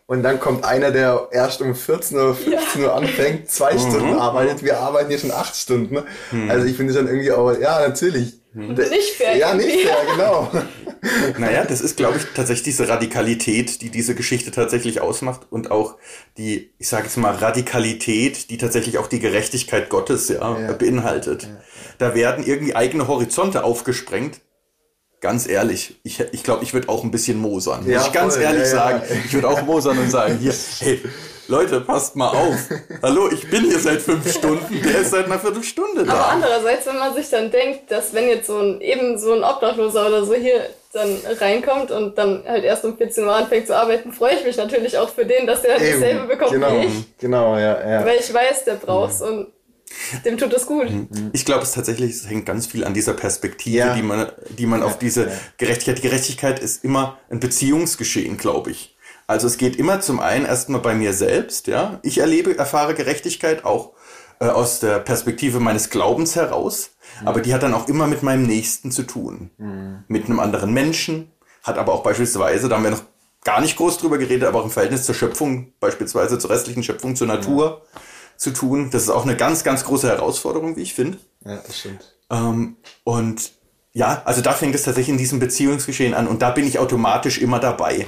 und 0.05 0.21
dann 0.21 0.39
kommt 0.39 0.65
einer, 0.65 0.91
der 0.91 1.29
erst 1.31 1.61
um 1.61 1.73
14 1.73 2.17
oder 2.17 2.33
15 2.35 2.81
ja. 2.81 2.87
Uhr 2.87 2.95
anfängt, 2.95 3.49
zwei 3.49 3.73
mhm. 3.73 3.79
Stunden 3.79 4.13
arbeitet. 4.15 4.63
Wir 4.63 4.77
arbeiten 4.79 5.09
hier 5.09 5.17
schon 5.17 5.31
acht 5.31 5.55
Stunden. 5.55 6.03
Mhm. 6.31 6.51
Also 6.51 6.65
ich 6.67 6.75
finde 6.75 6.93
schon 6.93 7.07
irgendwie 7.07 7.31
auch, 7.31 7.57
ja, 7.57 7.79
natürlich. 7.87 8.33
Mhm. 8.53 8.73
Nicht 8.73 9.15
fair. 9.17 9.37
Ja, 9.37 9.53
nicht 9.53 9.87
fair, 9.87 9.97
genau. 10.11 10.51
Naja, 11.37 11.65
das 11.65 11.81
ist, 11.81 11.97
glaube 11.97 12.17
ich, 12.17 12.23
tatsächlich 12.33 12.63
diese 12.63 12.87
Radikalität, 12.87 13.81
die 13.81 13.89
diese 13.89 14.15
Geschichte 14.15 14.51
tatsächlich 14.51 15.01
ausmacht 15.01 15.47
und 15.49 15.69
auch 15.69 15.95
die, 16.37 16.71
ich 16.77 16.87
sage 16.87 17.03
jetzt 17.03 17.17
mal, 17.17 17.35
Radikalität, 17.35 18.49
die 18.49 18.57
tatsächlich 18.57 18.97
auch 18.97 19.07
die 19.07 19.19
Gerechtigkeit 19.19 19.89
Gottes 19.89 20.29
ja, 20.29 20.59
ja. 20.59 20.73
beinhaltet. 20.73 21.43
Ja. 21.43 21.49
Da 21.97 22.15
werden 22.15 22.45
irgendwie 22.45 22.75
eigene 22.75 23.07
Horizonte 23.07 23.63
aufgesprengt, 23.63 24.39
ganz 25.19 25.47
ehrlich, 25.47 25.99
ich, 26.03 26.19
ich 26.19 26.43
glaube, 26.43 26.63
ich 26.63 26.73
würde 26.73 26.89
auch 26.89 27.03
ein 27.03 27.11
bisschen 27.11 27.37
mosern. 27.37 27.89
Ja, 27.89 27.99
muss 27.99 28.07
ich 28.07 28.13
ganz 28.13 28.33
voll, 28.35 28.43
ehrlich 28.43 28.63
ja, 28.63 28.69
sagen. 28.69 29.01
Ja. 29.09 29.15
Ich 29.25 29.33
würde 29.33 29.47
auch 29.47 29.61
mosern 29.63 29.97
und 29.97 30.11
sagen, 30.11 30.37
hier, 30.39 30.53
hey, 30.79 31.01
Leute, 31.47 31.81
passt 31.81 32.15
mal 32.15 32.29
auf. 32.29 32.69
Hallo, 33.01 33.29
ich 33.31 33.49
bin 33.49 33.65
hier 33.65 33.79
seit 33.79 34.01
fünf 34.01 34.31
Stunden, 34.31 34.81
der 34.81 35.01
ist 35.01 35.11
seit 35.11 35.25
einer 35.25 35.39
Viertelstunde 35.39 36.05
da. 36.05 36.13
Aber 36.13 36.27
andererseits, 36.29 36.85
wenn 36.85 36.97
man 36.97 37.13
sich 37.13 37.29
dann 37.29 37.51
denkt, 37.51 37.91
dass 37.91 38.13
wenn 38.13 38.27
jetzt 38.27 38.47
so 38.47 38.57
ein, 38.57 38.79
eben 38.79 39.17
so 39.19 39.33
ein 39.33 39.43
Obdachloser 39.43 40.07
oder 40.07 40.25
so 40.25 40.33
hier 40.33 40.69
dann 40.93 41.17
reinkommt 41.39 41.91
und 41.91 42.17
dann 42.17 42.43
halt 42.47 42.63
erst 42.63 42.85
um 42.85 42.95
14 42.95 43.25
Uhr 43.25 43.35
anfängt 43.35 43.67
zu 43.67 43.75
arbeiten, 43.75 44.13
freue 44.13 44.35
ich 44.35 44.45
mich 44.45 44.55
natürlich 44.55 44.97
auch 44.97 45.09
für 45.09 45.25
den, 45.25 45.45
dass 45.45 45.63
der 45.63 45.73
halt 45.77 45.93
dasselbe 45.93 46.27
bekommt 46.27 46.51
genau, 46.51 46.81
wie 46.81 46.85
ich. 46.85 47.17
Genau, 47.17 47.57
ja, 47.57 47.89
ja. 47.89 48.05
Weil 48.05 48.19
ich 48.19 48.33
weiß, 48.33 48.63
der 48.65 48.75
braucht's 48.75 49.19
mhm. 49.19 49.27
und 49.27 49.47
dem 50.25 50.37
tut 50.37 50.53
es 50.53 50.65
gut. 50.65 50.89
Mhm. 50.89 51.31
Ich 51.33 51.45
glaube, 51.45 51.63
es 51.63 51.73
tatsächlich 51.73 52.11
es 52.11 52.29
hängt 52.29 52.45
ganz 52.45 52.67
viel 52.67 52.85
an 52.85 52.93
dieser 52.93 53.13
Perspektive, 53.13 53.77
ja. 53.77 53.95
die 53.95 54.01
man, 54.01 54.31
die 54.49 54.65
man 54.65 54.79
ja, 54.79 54.85
auf 54.85 54.97
diese 54.97 55.25
ja. 55.25 55.31
Gerechtigkeit. 55.57 55.97
Die 55.97 56.01
Gerechtigkeit 56.03 56.59
ist 56.59 56.83
immer 56.83 57.17
ein 57.29 57.39
Beziehungsgeschehen, 57.39 58.37
glaube 58.37 58.71
ich. 58.71 58.92
Also 59.27 59.47
es 59.47 59.57
geht 59.57 59.75
immer 59.75 60.01
zum 60.01 60.19
einen 60.19 60.45
erstmal 60.45 60.81
bei 60.81 60.95
mir 60.95 61.13
selbst, 61.13 61.67
ja. 61.67 61.99
Ich 62.03 62.17
erlebe, 62.17 62.57
erfahre 62.57 62.93
Gerechtigkeit 62.93 63.65
auch 63.65 63.93
äh, 64.39 64.45
aus 64.45 64.79
der 64.79 64.99
Perspektive 64.99 65.59
meines 65.59 65.89
Glaubens 65.89 66.35
heraus, 66.35 66.91
mhm. 67.21 67.27
aber 67.27 67.41
die 67.41 67.53
hat 67.53 67.63
dann 67.63 67.73
auch 67.73 67.87
immer 67.87 68.07
mit 68.07 68.23
meinem 68.23 68.45
Nächsten 68.45 68.91
zu 68.91 69.03
tun. 69.03 69.49
Mhm. 69.57 70.03
Mit 70.07 70.25
einem 70.25 70.39
anderen 70.39 70.73
Menschen, 70.73 71.31
hat 71.63 71.77
aber 71.77 71.93
auch 71.93 72.03
beispielsweise, 72.03 72.67
da 72.67 72.75
haben 72.75 72.83
wir 72.83 72.91
noch 72.91 73.03
gar 73.43 73.61
nicht 73.61 73.77
groß 73.77 73.97
drüber 73.97 74.17
geredet, 74.17 74.47
aber 74.47 74.59
auch 74.59 74.65
im 74.65 74.71
Verhältnis 74.71 75.03
zur 75.03 75.15
Schöpfung, 75.15 75.73
beispielsweise 75.79 76.37
zur 76.39 76.49
restlichen 76.49 76.83
Schöpfung, 76.83 77.15
zur 77.15 77.27
Natur. 77.27 77.81
zu 78.35 78.51
tun. 78.51 78.89
Das 78.91 79.03
ist 79.03 79.09
auch 79.09 79.23
eine 79.23 79.37
ganz, 79.37 79.63
ganz 79.63 79.83
große 79.85 80.07
Herausforderung, 80.07 80.75
wie 80.75 80.81
ich 80.81 80.93
finde. 80.93 81.17
Ja, 81.45 81.57
das 81.57 81.79
stimmt. 81.79 82.15
Ähm, 82.29 82.77
und 83.03 83.51
ja, 83.93 84.21
also 84.25 84.41
da 84.41 84.53
fängt 84.53 84.75
es 84.75 84.83
tatsächlich 84.83 85.13
in 85.13 85.17
diesem 85.17 85.39
Beziehungsgeschehen 85.39 86.13
an 86.13 86.27
und 86.27 86.41
da 86.41 86.49
bin 86.49 86.65
ich 86.65 86.79
automatisch 86.79 87.39
immer 87.39 87.59
dabei. 87.59 88.07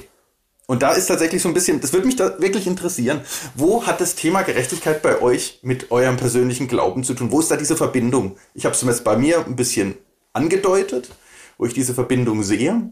Und 0.67 0.81
da 0.81 0.93
ist 0.93 1.07
tatsächlich 1.07 1.41
so 1.41 1.47
ein 1.47 1.53
bisschen, 1.53 1.79
das 1.79 1.93
würde 1.93 2.07
mich 2.07 2.15
da 2.15 2.39
wirklich 2.39 2.65
interessieren, 2.65 3.21
wo 3.53 3.85
hat 3.85 4.01
das 4.01 4.15
Thema 4.15 4.41
Gerechtigkeit 4.41 5.01
bei 5.01 5.21
euch 5.21 5.59
mit 5.61 5.91
eurem 5.91 6.17
persönlichen 6.17 6.67
Glauben 6.67 7.03
zu 7.03 7.13
tun? 7.13 7.31
Wo 7.31 7.39
ist 7.39 7.51
da 7.51 7.57
diese 7.57 7.77
Verbindung? 7.77 8.37
Ich 8.55 8.65
habe 8.65 8.73
es 8.73 8.81
jetzt 8.81 9.03
bei 9.03 9.15
mir 9.15 9.45
ein 9.45 9.55
bisschen 9.55 9.95
angedeutet, 10.33 11.09
wo 11.57 11.65
ich 11.65 11.73
diese 11.73 11.93
Verbindung 11.93 12.41
sehe. 12.41 12.91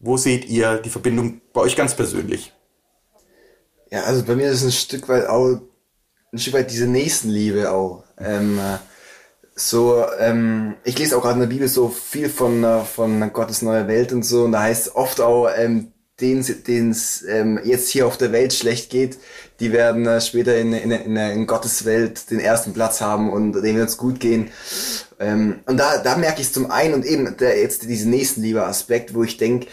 Wo 0.00 0.16
seht 0.16 0.46
ihr 0.46 0.78
die 0.78 0.90
Verbindung 0.90 1.40
bei 1.52 1.60
euch 1.60 1.76
ganz 1.76 1.94
persönlich? 1.94 2.52
Ja, 3.92 4.02
also 4.02 4.24
bei 4.24 4.34
mir 4.34 4.50
ist 4.50 4.62
es 4.62 4.64
ein 4.64 4.72
Stück 4.72 5.08
weit 5.08 5.26
auch, 5.26 5.60
ein 6.32 6.38
Stück 6.38 6.54
weit 6.54 6.72
diese 6.72 6.86
Nächstenliebe 6.86 7.70
auch. 7.70 8.02
Ähm, 8.18 8.58
äh, 8.58 8.78
so, 9.54 10.04
ähm, 10.18 10.74
ich 10.82 10.98
lese 10.98 11.16
auch 11.16 11.22
gerade 11.22 11.34
in 11.34 11.40
der 11.40 11.46
Bibel 11.54 11.68
so 11.68 11.88
viel 11.88 12.28
von, 12.28 12.64
äh, 12.64 12.80
von 12.80 13.32
Gottes 13.32 13.62
neue 13.62 13.86
Welt 13.86 14.12
und 14.12 14.24
so, 14.24 14.44
und 14.44 14.52
da 14.52 14.62
heißt 14.62 14.96
oft 14.96 15.20
auch, 15.20 15.48
ähm, 15.54 15.92
denen 16.20 16.90
es 16.90 17.24
ähm, 17.26 17.58
jetzt 17.64 17.88
hier 17.88 18.06
auf 18.06 18.16
der 18.16 18.32
Welt 18.32 18.52
schlecht 18.52 18.90
geht, 18.90 19.18
die 19.60 19.72
werden 19.72 20.06
äh, 20.06 20.20
später 20.20 20.56
in, 20.56 20.72
in, 20.72 20.90
in, 20.90 21.16
in 21.16 21.46
Gottes 21.46 21.84
Welt 21.84 22.30
den 22.30 22.40
ersten 22.40 22.72
Platz 22.72 23.00
haben 23.00 23.32
und 23.32 23.52
denen 23.52 23.78
wird 23.78 23.88
es 23.88 23.96
gut 23.96 24.20
gehen. 24.20 24.50
Ähm, 25.18 25.60
und 25.66 25.78
da, 25.78 25.98
da 25.98 26.16
merke 26.16 26.40
ich 26.40 26.52
zum 26.52 26.70
einen 26.70 26.94
und 26.94 27.04
eben 27.04 27.36
der, 27.38 27.58
jetzt 27.58 27.88
diesen 27.88 28.10
Nächstenliebe-Aspekt, 28.10 29.14
wo 29.14 29.22
ich 29.22 29.36
denke, 29.36 29.66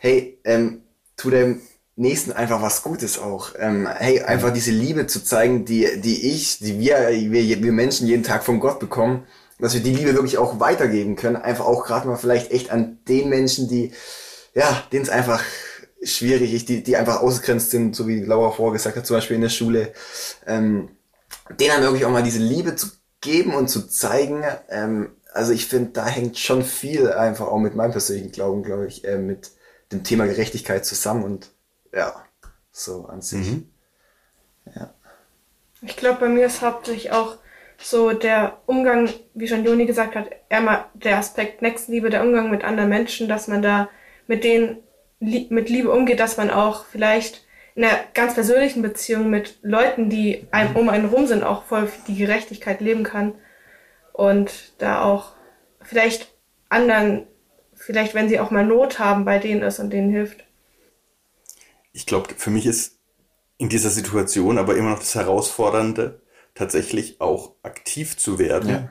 hey, 0.00 0.38
ähm, 0.44 0.82
tu 1.16 1.30
dem 1.30 1.60
Nächsten 1.96 2.32
einfach 2.32 2.62
was 2.62 2.82
Gutes 2.82 3.18
auch. 3.18 3.50
Ähm, 3.58 3.86
hey, 3.86 4.22
einfach 4.22 4.52
diese 4.52 4.70
Liebe 4.70 5.06
zu 5.06 5.22
zeigen, 5.22 5.66
die, 5.66 6.00
die 6.00 6.30
ich, 6.30 6.58
die 6.58 6.78
wir, 6.78 7.08
wir, 7.10 7.62
wir 7.62 7.72
Menschen 7.72 8.06
jeden 8.06 8.22
Tag 8.22 8.42
von 8.44 8.60
Gott 8.60 8.78
bekommen, 8.78 9.26
dass 9.58 9.74
wir 9.74 9.82
die 9.82 9.94
Liebe 9.94 10.14
wirklich 10.14 10.38
auch 10.38 10.60
weitergeben 10.60 11.16
können. 11.16 11.36
Einfach 11.36 11.66
auch 11.66 11.84
gerade 11.84 12.08
mal 12.08 12.16
vielleicht 12.16 12.52
echt 12.52 12.70
an 12.70 12.98
den 13.06 13.28
Menschen, 13.28 13.68
die, 13.68 13.92
ja, 14.54 14.82
denen 14.92 15.02
es 15.02 15.10
einfach 15.10 15.42
schwierig 16.02 16.54
ist, 16.54 16.68
die, 16.68 16.82
die 16.82 16.96
einfach 16.96 17.20
ausgrenzt 17.20 17.70
sind, 17.70 17.94
so 17.94 18.08
wie 18.08 18.20
Laura 18.20 18.50
vorgesagt 18.50 18.96
hat, 18.96 19.06
zum 19.06 19.16
Beispiel 19.16 19.36
in 19.36 19.42
der 19.42 19.48
Schule, 19.48 19.92
ähm, 20.46 20.90
denen 21.58 21.82
wirklich 21.82 22.04
auch 22.04 22.10
mal 22.10 22.22
diese 22.22 22.38
Liebe 22.38 22.76
zu 22.76 22.88
geben 23.20 23.54
und 23.54 23.68
zu 23.68 23.86
zeigen. 23.86 24.44
Ähm, 24.68 25.16
also 25.32 25.52
ich 25.52 25.66
finde, 25.66 25.90
da 25.90 26.06
hängt 26.06 26.38
schon 26.38 26.64
viel 26.64 27.12
einfach 27.12 27.46
auch 27.46 27.58
mit 27.58 27.74
meinem 27.74 27.92
persönlichen 27.92 28.32
Glauben, 28.32 28.62
glaube 28.62 28.86
ich, 28.86 29.04
äh, 29.04 29.18
mit 29.18 29.50
dem 29.92 30.04
Thema 30.04 30.26
Gerechtigkeit 30.26 30.84
zusammen 30.84 31.24
und 31.24 31.50
ja, 31.92 32.24
so 32.72 33.06
an 33.06 33.22
sich. 33.22 33.50
Mhm. 33.50 33.68
Ja. 34.74 34.94
Ich 35.82 35.96
glaube, 35.96 36.20
bei 36.20 36.28
mir 36.28 36.46
ist 36.46 36.62
hauptsächlich 36.62 37.12
auch 37.12 37.36
so 37.82 38.12
der 38.12 38.58
Umgang, 38.66 39.08
wie 39.34 39.48
schon 39.48 39.64
Joni 39.64 39.86
gesagt 39.86 40.14
hat, 40.14 40.30
eher 40.48 40.60
mal 40.60 40.84
der 40.94 41.18
Aspekt 41.18 41.62
Nächstenliebe, 41.62 42.10
der 42.10 42.22
Umgang 42.22 42.50
mit 42.50 42.62
anderen 42.62 42.90
Menschen, 42.90 43.28
dass 43.28 43.48
man 43.48 43.62
da 43.62 43.88
mit 44.26 44.44
denen 44.44 44.82
mit 45.20 45.68
Liebe 45.68 45.90
umgeht, 45.90 46.18
dass 46.18 46.36
man 46.36 46.50
auch 46.50 46.86
vielleicht 46.86 47.44
in 47.74 47.84
einer 47.84 47.98
ganz 48.14 48.34
persönlichen 48.34 48.82
Beziehung 48.82 49.30
mit 49.30 49.58
Leuten, 49.62 50.10
die 50.10 50.46
einem 50.50 50.76
um 50.76 50.88
einen 50.88 51.06
rum 51.06 51.26
sind, 51.26 51.44
auch 51.44 51.64
voll 51.64 51.88
die 52.08 52.16
Gerechtigkeit 52.16 52.80
leben 52.80 53.04
kann 53.04 53.34
und 54.12 54.74
da 54.78 55.02
auch 55.02 55.32
vielleicht 55.82 56.34
anderen, 56.68 57.26
vielleicht 57.74 58.14
wenn 58.14 58.28
sie 58.28 58.40
auch 58.40 58.50
mal 58.50 58.66
Not 58.66 58.98
haben, 58.98 59.24
bei 59.24 59.38
denen 59.38 59.62
ist 59.62 59.78
und 59.78 59.90
denen 59.92 60.10
hilft. 60.10 60.44
Ich 61.92 62.06
glaube, 62.06 62.34
für 62.36 62.50
mich 62.50 62.66
ist 62.66 62.98
in 63.58 63.68
dieser 63.68 63.90
Situation 63.90 64.58
aber 64.58 64.76
immer 64.76 64.90
noch 64.90 65.00
das 65.00 65.14
Herausfordernde, 65.14 66.22
tatsächlich 66.54 67.20
auch 67.20 67.54
aktiv 67.62 68.16
zu 68.16 68.38
werden. 68.38 68.68
Ja. 68.68 68.90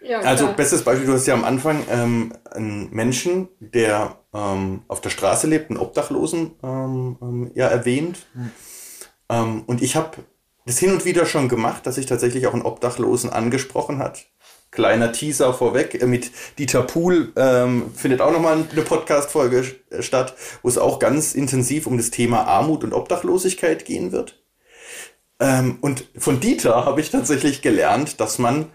Ja, 0.00 0.20
also 0.20 0.44
klar. 0.44 0.56
bestes 0.56 0.84
Beispiel, 0.84 1.06
du 1.06 1.12
hast 1.12 1.26
ja 1.26 1.34
am 1.34 1.44
Anfang 1.44 1.84
ähm, 1.90 2.32
einen 2.50 2.90
Menschen, 2.90 3.48
der 3.58 4.19
ähm, 4.34 4.82
auf 4.88 5.00
der 5.00 5.10
Straße 5.10 5.46
lebt, 5.46 5.70
einen 5.70 5.78
Obdachlosen 5.78 6.52
ähm, 6.62 7.18
ähm 7.20 7.50
ja 7.54 7.66
erwähnt. 7.66 8.26
Mhm. 8.34 9.62
und 9.66 9.82
ich 9.82 9.96
habe 9.96 10.18
das 10.66 10.78
hin 10.78 10.92
und 10.92 11.04
wieder 11.04 11.26
schon 11.26 11.48
gemacht, 11.48 11.86
dass 11.86 11.98
ich 11.98 12.06
tatsächlich 12.06 12.46
auch 12.46 12.54
einen 12.54 12.62
Obdachlosen 12.62 13.30
angesprochen 13.30 13.98
hat. 13.98 14.26
Kleiner 14.70 15.10
Teaser 15.12 15.52
vorweg, 15.52 16.00
äh, 16.00 16.06
mit 16.06 16.30
Dieter 16.58 16.82
Pool 16.82 17.32
ähm, 17.36 17.92
findet 17.94 18.20
auch 18.20 18.30
nochmal 18.30 18.64
eine 18.70 18.82
Podcast-Folge 18.82 19.64
statt, 20.00 20.34
wo 20.62 20.68
es 20.68 20.78
auch 20.78 21.00
ganz 21.00 21.34
intensiv 21.34 21.86
um 21.86 21.96
das 21.96 22.10
Thema 22.10 22.46
Armut 22.46 22.84
und 22.84 22.92
Obdachlosigkeit 22.92 23.84
gehen 23.84 24.12
wird. 24.12 24.40
Ähm, 25.40 25.78
und 25.80 26.04
von 26.16 26.38
Dieter 26.38 26.84
habe 26.84 27.00
ich 27.00 27.10
tatsächlich 27.10 27.62
gelernt, 27.62 28.20
dass 28.20 28.38
man 28.38 28.66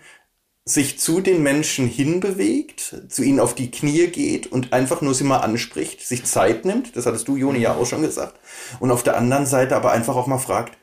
sich 0.67 0.99
zu 0.99 1.21
den 1.21 1.43
Menschen 1.43 1.87
hinbewegt, 1.87 3.03
zu 3.07 3.21
ihnen 3.21 3.39
auf 3.39 3.53
die 3.53 3.69
Knie 3.69 4.07
geht 4.07 4.47
und 4.51 4.73
einfach 4.73 5.01
nur 5.01 5.13
sie 5.13 5.23
mal 5.23 5.37
anspricht, 5.37 6.01
sich 6.01 6.25
Zeit 6.25 6.65
nimmt, 6.65 6.95
das 6.95 7.05
hattest 7.05 7.27
du, 7.27 7.37
Joni, 7.37 7.59
ja 7.59 7.75
auch 7.75 7.85
schon 7.85 8.01
gesagt, 8.01 8.39
und 8.79 8.89
auf 8.89 9.03
der 9.03 9.15
anderen 9.15 9.45
Seite 9.45 9.75
aber 9.75 9.91
einfach 9.91 10.15
auch 10.15 10.25
mal 10.25 10.39
fragt, 10.39 10.77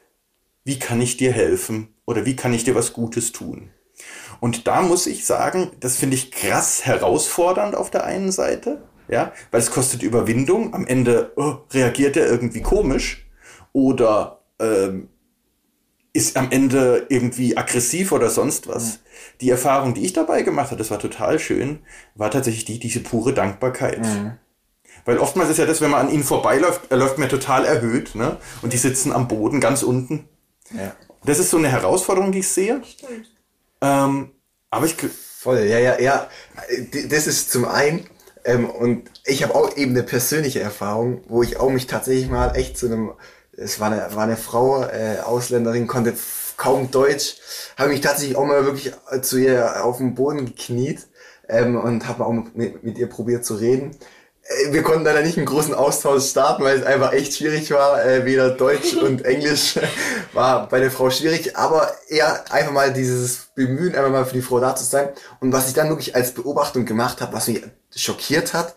wie 0.64 0.78
kann 0.78 1.00
ich 1.00 1.16
dir 1.16 1.32
helfen 1.32 1.94
oder 2.06 2.24
wie 2.24 2.36
kann 2.36 2.54
ich 2.54 2.62
dir 2.62 2.76
was 2.76 2.92
Gutes 2.92 3.32
tun? 3.32 3.70
Und 4.38 4.68
da 4.68 4.82
muss 4.82 5.06
ich 5.06 5.26
sagen, 5.26 5.72
das 5.80 5.96
finde 5.96 6.16
ich 6.16 6.30
krass 6.30 6.86
herausfordernd 6.86 7.74
auf 7.74 7.90
der 7.90 8.04
einen 8.04 8.30
Seite, 8.30 8.82
ja, 9.08 9.32
weil 9.50 9.60
es 9.60 9.70
kostet 9.70 10.02
Überwindung. 10.02 10.74
Am 10.74 10.86
Ende 10.86 11.32
oh, 11.36 11.58
reagiert 11.72 12.16
er 12.16 12.26
irgendwie 12.26 12.62
komisch 12.62 13.26
oder 13.72 14.44
ähm, 14.60 15.08
ist 16.12 16.36
am 16.36 16.50
Ende 16.50 17.06
irgendwie 17.08 17.56
aggressiv 17.56 18.12
oder 18.12 18.28
sonst 18.28 18.68
was. 18.68 18.84
Mhm. 18.84 18.98
Die 19.40 19.50
Erfahrung, 19.50 19.94
die 19.94 20.04
ich 20.04 20.12
dabei 20.12 20.42
gemacht 20.42 20.66
habe, 20.66 20.78
das 20.78 20.90
war 20.90 20.98
total 20.98 21.38
schön, 21.38 21.80
war 22.14 22.30
tatsächlich 22.30 22.64
die, 22.64 22.78
diese 22.78 23.00
pure 23.00 23.32
Dankbarkeit. 23.32 24.00
Mhm. 24.00 24.32
Weil 25.04 25.18
oftmals 25.18 25.50
ist 25.50 25.58
ja 25.58 25.66
das, 25.66 25.80
wenn 25.80 25.90
man 25.90 26.06
an 26.06 26.12
ihnen 26.12 26.22
vorbeiläuft, 26.22 26.82
er 26.90 26.98
läuft 26.98 27.18
mir 27.18 27.28
total 27.28 27.64
erhöht, 27.64 28.14
ne? 28.14 28.36
Und 28.60 28.72
die 28.72 28.78
sitzen 28.78 29.12
am 29.12 29.26
Boden 29.26 29.60
ganz 29.60 29.82
unten. 29.82 30.28
Ja. 30.70 30.94
Das 31.24 31.38
ist 31.38 31.50
so 31.50 31.56
eine 31.56 31.68
Herausforderung, 31.68 32.30
die 32.30 32.40
ich 32.40 32.48
sehe. 32.48 32.82
Stimmt. 32.84 33.30
Ähm, 33.80 34.30
aber 34.70 34.86
ich. 34.86 34.96
Voll, 35.38 35.60
ja, 35.60 35.78
ja, 35.78 36.00
ja. 36.00 36.28
Das 37.08 37.26
ist 37.26 37.50
zum 37.50 37.64
einen, 37.64 38.08
ähm, 38.44 38.70
und 38.70 39.10
ich 39.24 39.42
habe 39.42 39.56
auch 39.56 39.76
eben 39.76 39.90
eine 39.90 40.04
persönliche 40.04 40.60
Erfahrung, 40.60 41.22
wo 41.26 41.42
ich 41.42 41.58
auch 41.58 41.70
mich 41.70 41.88
tatsächlich 41.88 42.30
mal 42.30 42.54
echt 42.56 42.78
zu 42.78 42.86
einem 42.86 43.12
es 43.56 43.80
war 43.80 43.90
eine, 43.90 44.14
war 44.14 44.24
eine 44.24 44.36
Frau, 44.36 44.82
äh, 44.82 45.18
Ausländerin, 45.24 45.86
konnte 45.86 46.14
kaum 46.56 46.90
Deutsch, 46.90 47.36
habe 47.76 47.90
mich 47.90 48.00
tatsächlich 48.00 48.36
auch 48.36 48.44
mal 48.44 48.64
wirklich 48.64 48.92
äh, 49.10 49.20
zu 49.20 49.38
ihr 49.38 49.84
auf 49.84 49.98
den 49.98 50.14
Boden 50.14 50.46
gekniet 50.46 51.06
ähm, 51.48 51.76
und 51.76 52.06
habe 52.08 52.24
auch 52.24 52.32
mit, 52.32 52.82
mit 52.82 52.98
ihr 52.98 53.08
probiert 53.08 53.44
zu 53.44 53.54
reden. 53.54 53.96
Äh, 54.42 54.72
wir 54.72 54.82
konnten 54.82 55.04
leider 55.04 55.22
nicht 55.22 55.36
einen 55.36 55.46
großen 55.46 55.74
Austausch 55.74 56.30
starten, 56.30 56.64
weil 56.64 56.78
es 56.78 56.86
einfach 56.86 57.12
echt 57.12 57.36
schwierig 57.36 57.70
war. 57.70 58.04
Äh, 58.04 58.24
weder 58.24 58.50
Deutsch 58.50 58.94
und 59.02 59.24
Englisch 59.24 59.78
war 60.32 60.68
bei 60.68 60.80
der 60.80 60.90
Frau 60.90 61.10
schwierig, 61.10 61.56
aber 61.56 61.92
eher 62.08 62.50
einfach 62.52 62.72
mal 62.72 62.92
dieses 62.92 63.48
Bemühen, 63.54 63.94
einfach 63.94 64.10
mal 64.10 64.24
für 64.24 64.34
die 64.34 64.42
Frau 64.42 64.60
da 64.60 64.74
zu 64.74 64.84
sein. 64.84 65.10
Und 65.40 65.52
was 65.52 65.68
ich 65.68 65.74
dann 65.74 65.88
wirklich 65.88 66.14
als 66.14 66.32
Beobachtung 66.32 66.86
gemacht 66.86 67.20
habe, 67.20 67.32
was 67.32 67.48
mich 67.48 67.62
schockiert 67.94 68.54
hat, 68.54 68.74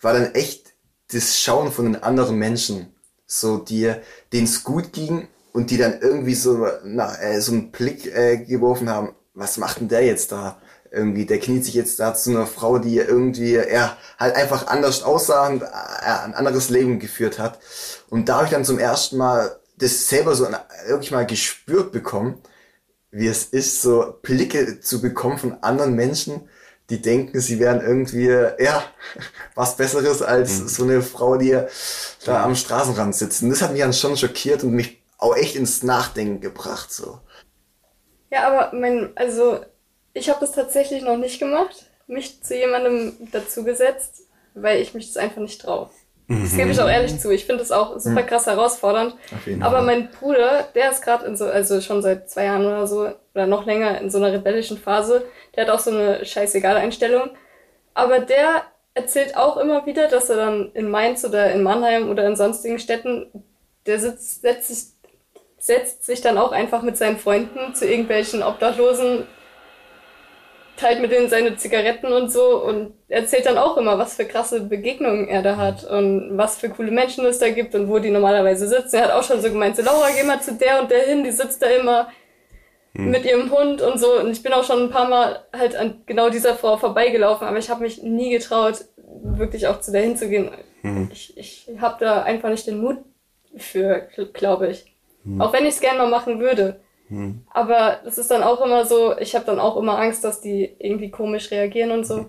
war 0.00 0.12
dann 0.12 0.34
echt 0.34 0.74
das 1.12 1.38
Schauen 1.40 1.70
von 1.70 1.84
den 1.84 2.02
anderen 2.02 2.36
Menschen 2.36 2.95
so 3.26 3.58
die, 3.58 3.92
denen 4.32 4.44
es 4.44 4.64
gut 4.64 4.92
ging 4.92 5.28
und 5.52 5.70
die 5.70 5.78
dann 5.78 6.00
irgendwie 6.00 6.34
so, 6.34 6.66
na, 6.84 7.16
äh, 7.20 7.40
so 7.40 7.52
einen 7.52 7.70
Blick 7.70 8.06
äh, 8.06 8.38
geworfen 8.38 8.88
haben, 8.88 9.14
was 9.34 9.58
macht 9.58 9.80
denn 9.80 9.88
der 9.88 10.04
jetzt 10.04 10.32
da? 10.32 10.58
Irgendwie, 10.90 11.26
der 11.26 11.40
kniet 11.40 11.64
sich 11.64 11.74
jetzt 11.74 11.98
da 11.98 12.14
zu 12.14 12.30
einer 12.30 12.46
Frau, 12.46 12.78
die 12.78 12.96
irgendwie, 12.96 13.54
ja, 13.54 13.96
halt 14.18 14.36
einfach 14.36 14.68
anders 14.68 15.02
aussah 15.02 15.48
und 15.48 15.62
äh, 15.62 15.66
ein 16.24 16.34
anderes 16.34 16.70
Leben 16.70 16.98
geführt 16.98 17.38
hat. 17.38 17.58
Und 18.08 18.28
da 18.28 18.36
habe 18.36 18.44
ich 18.46 18.52
dann 18.52 18.64
zum 18.64 18.78
ersten 18.78 19.16
Mal 19.16 19.56
das 19.76 20.08
selber 20.08 20.34
so 20.34 20.46
wirklich 20.86 21.10
mal 21.10 21.26
gespürt 21.26 21.92
bekommen, 21.92 22.40
wie 23.10 23.26
es 23.26 23.44
ist, 23.44 23.82
so 23.82 24.14
Blicke 24.22 24.80
zu 24.80 25.00
bekommen 25.00 25.38
von 25.38 25.62
anderen 25.62 25.94
Menschen, 25.94 26.48
die 26.90 27.02
denken, 27.02 27.40
sie 27.40 27.58
wären 27.58 27.80
irgendwie, 27.80 28.28
ja, 28.62 28.84
was 29.54 29.76
Besseres 29.76 30.22
als 30.22 30.60
mhm. 30.60 30.68
so 30.68 30.82
eine 30.84 31.02
Frau, 31.02 31.36
die 31.36 31.58
da 32.24 32.44
am 32.44 32.54
Straßenrand 32.54 33.14
sitzt. 33.14 33.42
Und 33.42 33.50
das 33.50 33.62
hat 33.62 33.72
mich 33.72 33.80
dann 33.80 33.92
schon 33.92 34.16
schockiert 34.16 34.62
und 34.62 34.72
mich 34.72 35.02
auch 35.18 35.36
echt 35.36 35.56
ins 35.56 35.82
Nachdenken 35.82 36.40
gebracht, 36.40 36.92
so. 36.92 37.20
Ja, 38.30 38.46
aber 38.46 38.76
mein, 38.76 39.10
also, 39.16 39.60
ich 40.12 40.28
habe 40.28 40.40
das 40.40 40.52
tatsächlich 40.52 41.02
noch 41.02 41.16
nicht 41.16 41.38
gemacht, 41.38 41.86
mich 42.06 42.42
zu 42.42 42.54
jemandem 42.54 43.16
dazugesetzt, 43.32 44.22
weil 44.54 44.80
ich 44.80 44.94
mich 44.94 45.06
das 45.06 45.16
einfach 45.16 45.40
nicht 45.40 45.60
traue. 45.60 45.90
Das 46.28 46.56
gebe 46.56 46.70
ich 46.70 46.80
auch 46.80 46.88
ehrlich 46.88 47.18
zu. 47.20 47.30
Ich 47.30 47.44
finde 47.46 47.60
das 47.60 47.70
auch 47.70 47.98
super 48.00 48.22
mhm. 48.22 48.26
krass 48.26 48.46
herausfordernd. 48.46 49.14
Aber 49.60 49.82
mein 49.82 50.10
Bruder, 50.10 50.66
der 50.74 50.90
ist 50.90 51.02
gerade 51.02 51.24
in 51.24 51.36
so, 51.36 51.44
also 51.44 51.80
schon 51.80 52.02
seit 52.02 52.28
zwei 52.28 52.46
Jahren 52.46 52.66
oder 52.66 52.86
so, 52.86 53.10
oder 53.34 53.46
noch 53.46 53.64
länger 53.64 54.00
in 54.00 54.10
so 54.10 54.18
einer 54.18 54.32
rebellischen 54.32 54.78
Phase. 54.78 55.24
Der 55.54 55.66
hat 55.66 55.70
auch 55.70 55.78
so 55.78 55.90
eine 55.90 56.24
scheißegal 56.24 56.76
Einstellung. 56.76 57.30
Aber 57.94 58.18
der 58.18 58.62
erzählt 58.94 59.36
auch 59.36 59.56
immer 59.56 59.86
wieder, 59.86 60.08
dass 60.08 60.28
er 60.28 60.36
dann 60.36 60.72
in 60.74 60.90
Mainz 60.90 61.24
oder 61.24 61.52
in 61.52 61.62
Mannheim 61.62 62.10
oder 62.10 62.26
in 62.26 62.34
sonstigen 62.34 62.78
Städten, 62.78 63.28
der 63.86 64.00
sitzt, 64.00 64.42
setzt 64.42 64.68
sich 64.68 64.96
setzt 65.58 66.04
sich 66.04 66.20
dann 66.20 66.38
auch 66.38 66.52
einfach 66.52 66.82
mit 66.82 66.96
seinen 66.96 67.16
Freunden 67.16 67.74
zu 67.74 67.86
irgendwelchen 67.86 68.42
Obdachlosen, 68.42 69.26
teilt 70.76 71.00
mit 71.00 71.10
denen 71.10 71.28
seine 71.28 71.56
Zigaretten 71.56 72.12
und 72.12 72.30
so 72.30 72.62
und 72.62 72.92
erzählt 73.08 73.46
dann 73.46 73.58
auch 73.58 73.76
immer, 73.76 73.98
was 73.98 74.16
für 74.16 74.24
krasse 74.24 74.60
Begegnungen 74.60 75.28
er 75.28 75.42
da 75.42 75.56
hat 75.56 75.84
und 75.84 76.36
was 76.36 76.58
für 76.58 76.68
coole 76.68 76.90
Menschen 76.90 77.24
es 77.24 77.38
da 77.38 77.50
gibt 77.50 77.74
und 77.74 77.88
wo 77.88 77.98
die 77.98 78.10
normalerweise 78.10 78.68
sitzen. 78.68 78.96
Er 78.96 79.04
hat 79.04 79.12
auch 79.12 79.22
schon 79.22 79.40
so 79.40 79.48
gemeint, 79.48 79.76
so 79.76 79.82
Laura, 79.82 80.08
geh 80.14 80.24
mal 80.24 80.40
zu 80.40 80.54
der 80.54 80.80
und 80.80 80.90
der 80.90 81.02
hin, 81.02 81.24
die 81.24 81.30
sitzt 81.30 81.62
da 81.62 81.66
immer 81.66 82.08
mit 82.92 83.24
ihrem 83.24 83.50
Hund 83.50 83.82
und 83.82 83.98
so. 83.98 84.20
Und 84.20 84.30
ich 84.30 84.42
bin 84.42 84.52
auch 84.52 84.64
schon 84.64 84.84
ein 84.84 84.90
paar 84.90 85.08
Mal 85.08 85.44
halt 85.52 85.76
an 85.76 86.02
genau 86.06 86.30
dieser 86.30 86.54
Frau 86.54 86.76
vorbeigelaufen, 86.76 87.46
aber 87.46 87.58
ich 87.58 87.68
habe 87.70 87.82
mich 87.82 88.02
nie 88.02 88.30
getraut, 88.30 88.84
wirklich 88.96 89.66
auch 89.66 89.80
zu 89.80 89.92
der 89.92 90.02
hinzugehen. 90.02 90.50
Ich, 91.12 91.36
ich 91.36 91.68
habe 91.80 91.96
da 92.04 92.22
einfach 92.22 92.48
nicht 92.48 92.66
den 92.66 92.80
Mut 92.80 92.98
für, 93.56 94.08
glaube 94.32 94.68
ich. 94.68 94.96
Auch 95.40 95.52
wenn 95.52 95.64
ich 95.64 95.74
es 95.74 95.80
gerne 95.80 95.98
mal 95.98 96.08
machen 96.08 96.40
würde. 96.40 96.80
Aber 97.52 98.00
das 98.04 98.18
ist 98.18 98.30
dann 98.30 98.42
auch 98.42 98.64
immer 98.64 98.84
so, 98.86 99.16
ich 99.18 99.34
habe 99.34 99.44
dann 99.44 99.60
auch 99.60 99.76
immer 99.76 99.98
Angst, 99.98 100.24
dass 100.24 100.40
die 100.40 100.74
irgendwie 100.78 101.10
komisch 101.10 101.50
reagieren 101.50 101.92
und 101.92 102.06
so. 102.06 102.28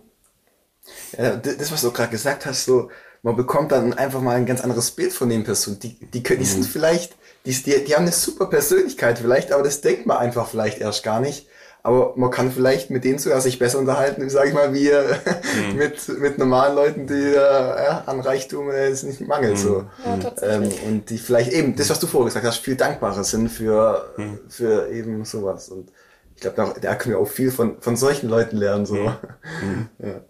Ja, 1.17 1.36
das, 1.36 1.72
was 1.72 1.81
du 1.81 1.91
gerade 1.91 2.12
gesagt 2.12 2.46
hast, 2.46 2.65
so, 2.65 2.89
man 3.24 3.36
bekommt 3.36 3.72
dann 3.72 3.93
einfach 3.93 4.22
mal 4.22 4.36
ein 4.36 4.46
ganz 4.46 4.62
anderes 4.62 4.91
Bild 4.91 5.13
von 5.13 5.29
den 5.29 5.43
Personen. 5.43 5.79
Die, 5.79 5.96
die, 6.00 6.24
die 6.24 6.46
sind 6.46 6.65
vielleicht, 6.65 7.15
die, 7.46 7.53
die 7.53 7.96
haben 7.96 8.03
eine 8.03 8.12
super 8.12 8.46
Persönlichkeit 8.48 9.19
vielleicht, 9.19 9.51
aber 9.51 9.63
das 9.63 9.81
denkt 9.81 10.05
man 10.05 10.17
einfach 10.17 10.48
vielleicht 10.48 10.79
erst 10.79 11.03
gar 11.03 11.19
nicht. 11.19 11.48
Aber 11.88 12.12
man 12.17 12.29
kann 12.32 12.51
vielleicht 12.51 12.89
mit 12.89 13.06
denen 13.06 13.17
sogar 13.17 13.39
sich 13.39 13.60
besser 13.60 13.79
unterhalten, 13.79 14.29
sage 14.29 14.50
ich 14.50 14.53
mal, 14.53 14.74
wie 14.74 14.89
äh, 14.89 15.15
mit, 15.74 16.06
mit 16.20 16.38
normalen 16.38 16.75
Leuten, 16.75 17.08
die 17.08 17.13
äh, 17.13 17.34
ja, 17.34 18.03
an 18.06 18.20
Reichtum 18.20 18.70
äh, 18.70 18.88
es 18.88 19.03
nicht 19.03 19.22
mangelt. 19.22 19.58
So. 19.58 19.86
Ja, 20.06 20.34
Ähm, 20.41 20.70
und 20.86 21.10
die 21.10 21.17
vielleicht 21.17 21.53
eben, 21.53 21.77
das, 21.77 21.89
was 21.89 22.01
du 22.01 22.08
vorher 22.08 22.25
gesagt 22.25 22.46
hast, 22.46 22.58
viel 22.58 22.75
dankbarer 22.75 23.24
sind 23.24 23.48
für, 23.48 24.13
für 24.50 24.91
eben 24.91 25.24
sowas. 25.24 25.70
Und 25.70 25.94
ich 26.36 26.41
glaube, 26.41 26.58
da, 26.58 26.74
da 26.77 26.96
können 26.96 27.15
wir 27.15 27.22
auch 27.22 27.29
viel 27.29 27.51
von, 27.51 27.79
von 27.79 27.96
solchen 27.96 28.27
Leuten 28.27 28.58
lernen. 28.58 28.86
So. 28.86 28.98
Ja. 30.00 30.22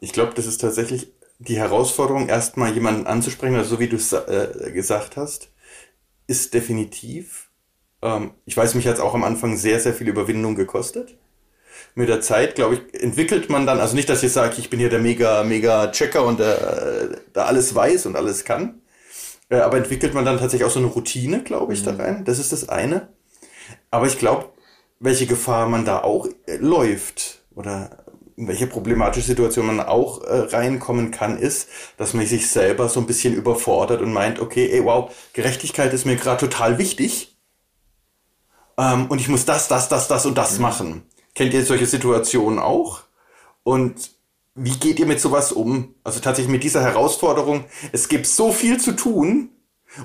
Ich 0.00 0.14
glaube, 0.14 0.32
das 0.34 0.46
ist 0.46 0.62
tatsächlich 0.62 1.12
die 1.38 1.58
Herausforderung, 1.58 2.30
erstmal 2.30 2.72
jemanden 2.72 3.06
anzusprechen, 3.06 3.56
also 3.56 3.74
so 3.74 3.78
wie 3.78 3.88
du 3.88 3.96
es 3.96 4.14
äh, 4.14 4.70
gesagt 4.72 5.18
hast, 5.18 5.50
ist 6.26 6.54
definitiv. 6.54 7.50
Ähm, 8.02 8.32
ich 8.44 8.56
weiß, 8.56 8.74
mich 8.74 8.86
hat 8.86 8.94
es 8.94 9.00
auch 9.00 9.14
am 9.14 9.24
Anfang 9.24 9.56
sehr, 9.56 9.80
sehr 9.80 9.94
viel 9.94 10.08
Überwindung 10.08 10.54
gekostet. 10.56 11.16
Mit 11.94 12.08
der 12.08 12.20
Zeit, 12.20 12.54
glaube 12.54 12.74
ich, 12.74 13.02
entwickelt 13.02 13.50
man 13.50 13.66
dann, 13.66 13.80
also 13.80 13.94
nicht, 13.94 14.08
dass 14.08 14.22
ich 14.22 14.32
sage, 14.32 14.56
ich 14.58 14.70
bin 14.70 14.80
hier 14.80 14.88
der 14.88 14.98
mega, 14.98 15.44
mega 15.44 15.90
Checker 15.90 16.24
und 16.24 16.40
äh, 16.40 17.08
da 17.32 17.44
alles 17.44 17.74
weiß 17.74 18.06
und 18.06 18.16
alles 18.16 18.44
kann, 18.44 18.80
äh, 19.50 19.56
aber 19.56 19.76
entwickelt 19.76 20.14
man 20.14 20.24
dann 20.24 20.38
tatsächlich 20.38 20.66
auch 20.66 20.72
so 20.72 20.80
eine 20.80 20.88
Routine, 20.88 21.42
glaube 21.42 21.74
ich, 21.74 21.82
da 21.82 21.94
rein. 21.94 22.24
Das 22.24 22.38
ist 22.38 22.52
das 22.52 22.68
eine. 22.68 23.08
Aber 23.90 24.06
ich 24.06 24.18
glaube, 24.18 24.50
welche 25.00 25.26
Gefahr 25.26 25.68
man 25.68 25.84
da 25.84 26.02
auch 26.02 26.28
äh, 26.46 26.56
läuft 26.56 27.42
oder 27.54 28.04
in 28.36 28.48
welche 28.48 28.66
problematische 28.66 29.26
Situation 29.26 29.66
man 29.66 29.80
auch 29.80 30.24
äh, 30.24 30.34
reinkommen 30.34 31.10
kann, 31.10 31.38
ist, 31.38 31.68
dass 31.98 32.14
man 32.14 32.24
sich 32.26 32.50
selber 32.50 32.88
so 32.88 33.00
ein 33.00 33.06
bisschen 33.06 33.34
überfordert 33.34 34.00
und 34.00 34.12
meint, 34.12 34.40
okay, 34.40 34.70
ey, 34.72 34.82
wow, 34.84 35.12
Gerechtigkeit 35.34 35.92
ist 35.92 36.06
mir 36.06 36.16
gerade 36.16 36.40
total 36.48 36.78
wichtig 36.78 37.31
ähm, 38.78 39.06
und 39.06 39.20
ich 39.20 39.28
muss 39.28 39.44
das, 39.44 39.68
das, 39.68 39.88
das, 39.88 40.08
das 40.08 40.26
und 40.26 40.36
das 40.36 40.58
machen. 40.58 41.02
Kennt 41.34 41.54
ihr 41.54 41.64
solche 41.64 41.86
Situationen 41.86 42.58
auch? 42.58 43.00
Und 43.62 44.10
wie 44.54 44.76
geht 44.76 44.98
ihr 44.98 45.06
mit 45.06 45.20
sowas 45.20 45.52
um? 45.52 45.94
Also 46.04 46.20
tatsächlich 46.20 46.52
mit 46.52 46.64
dieser 46.64 46.82
Herausforderung, 46.82 47.64
es 47.92 48.08
gibt 48.08 48.26
so 48.26 48.52
viel 48.52 48.78
zu 48.78 48.92
tun, 48.92 49.50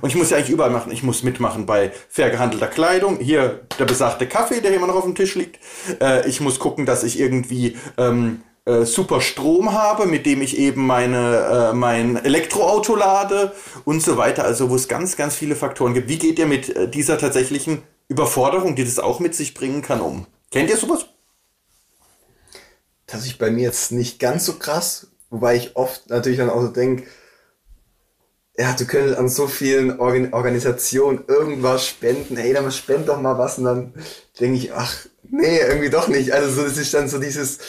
und 0.02 0.10
ich 0.10 0.16
muss 0.16 0.30
ja 0.30 0.38
eigentlich 0.38 0.50
überall 0.50 0.70
machen. 0.70 0.92
Ich 0.92 1.04
muss 1.04 1.24
mitmachen 1.24 1.66
bei 1.66 1.92
fair 2.10 2.30
gehandelter 2.30 2.68
Kleidung. 2.68 3.20
Hier 3.20 3.62
der 3.80 3.86
besagte 3.86 4.28
Kaffee, 4.28 4.60
der 4.60 4.72
hier 4.72 4.80
immer 4.80 4.88
noch 4.88 4.96
auf 4.96 5.06
dem 5.06 5.16
Tisch 5.16 5.36
liegt. 5.36 5.60
Äh, 6.02 6.28
ich 6.28 6.42
muss 6.42 6.60
gucken, 6.60 6.86
dass 6.86 7.04
ich 7.04 7.20
irgendwie 7.20 7.78
ähm, 7.98 8.42
äh, 8.66 8.84
super 8.84 9.22
Strom 9.22 9.72
habe, 9.72 10.06
mit 10.06 10.26
dem 10.26 10.42
ich 10.42 10.58
eben 10.58 10.86
meine, 10.86 11.72
äh, 11.72 11.74
mein 11.74 12.18
Elektroauto 12.18 12.96
lade 12.96 13.54
und 13.86 14.02
so 14.02 14.18
weiter. 14.18 14.44
Also 14.44 14.70
wo 14.70 14.76
es 14.76 14.90
ganz, 14.90 15.16
ganz 15.16 15.36
viele 15.36 15.56
Faktoren 15.56 15.94
gibt. 15.94 16.10
Wie 16.10 16.18
geht 16.18 16.38
ihr 16.38 16.48
mit 16.48 16.76
äh, 16.76 16.90
dieser 16.90 17.18
tatsächlichen 17.18 17.82
Überforderung, 18.08 18.76
die 18.76 18.86
das 18.86 19.00
auch 19.00 19.20
mit 19.20 19.36
sich 19.36 19.54
bringen 19.54 19.82
kann, 19.82 20.02
um? 20.02 20.28
Kennt 20.52 20.70
ihr 20.70 20.78
sowas? 20.78 21.06
tatsächlich 23.08 23.40
bei 23.40 23.50
mir 23.50 23.64
jetzt 23.64 23.92
nicht 23.92 24.20
ganz 24.20 24.46
so 24.46 24.54
krass, 24.54 25.08
wobei 25.30 25.56
ich 25.56 25.76
oft 25.76 26.10
natürlich 26.10 26.38
dann 26.38 26.50
auch 26.50 26.62
so 26.62 26.68
denke, 26.68 27.08
ja, 28.58 28.74
du 28.74 28.86
könntest 28.86 29.18
an 29.18 29.30
so 29.30 29.48
vielen 29.48 30.00
Organ 30.00 30.34
Organisationen 30.34 31.24
irgendwas 31.28 31.88
spenden, 31.88 32.38
hey, 32.38 32.54
dann 32.54 32.72
spend 32.72 33.08
doch 33.08 33.22
mal 33.22 33.38
was 33.38 33.60
und 33.60 33.66
dann 33.66 33.94
denke 34.40 34.58
ich, 34.58 34.74
ach, 34.74 34.94
nee, 35.24 35.60
irgendwie 35.60 35.92
doch 35.92 36.08
nicht. 36.08 36.32
Also 36.34 36.50
so, 36.50 36.64
das 36.64 36.78
ist 36.78 36.94
dann 36.94 37.08
so 37.08 37.20
dieses, 37.20 37.60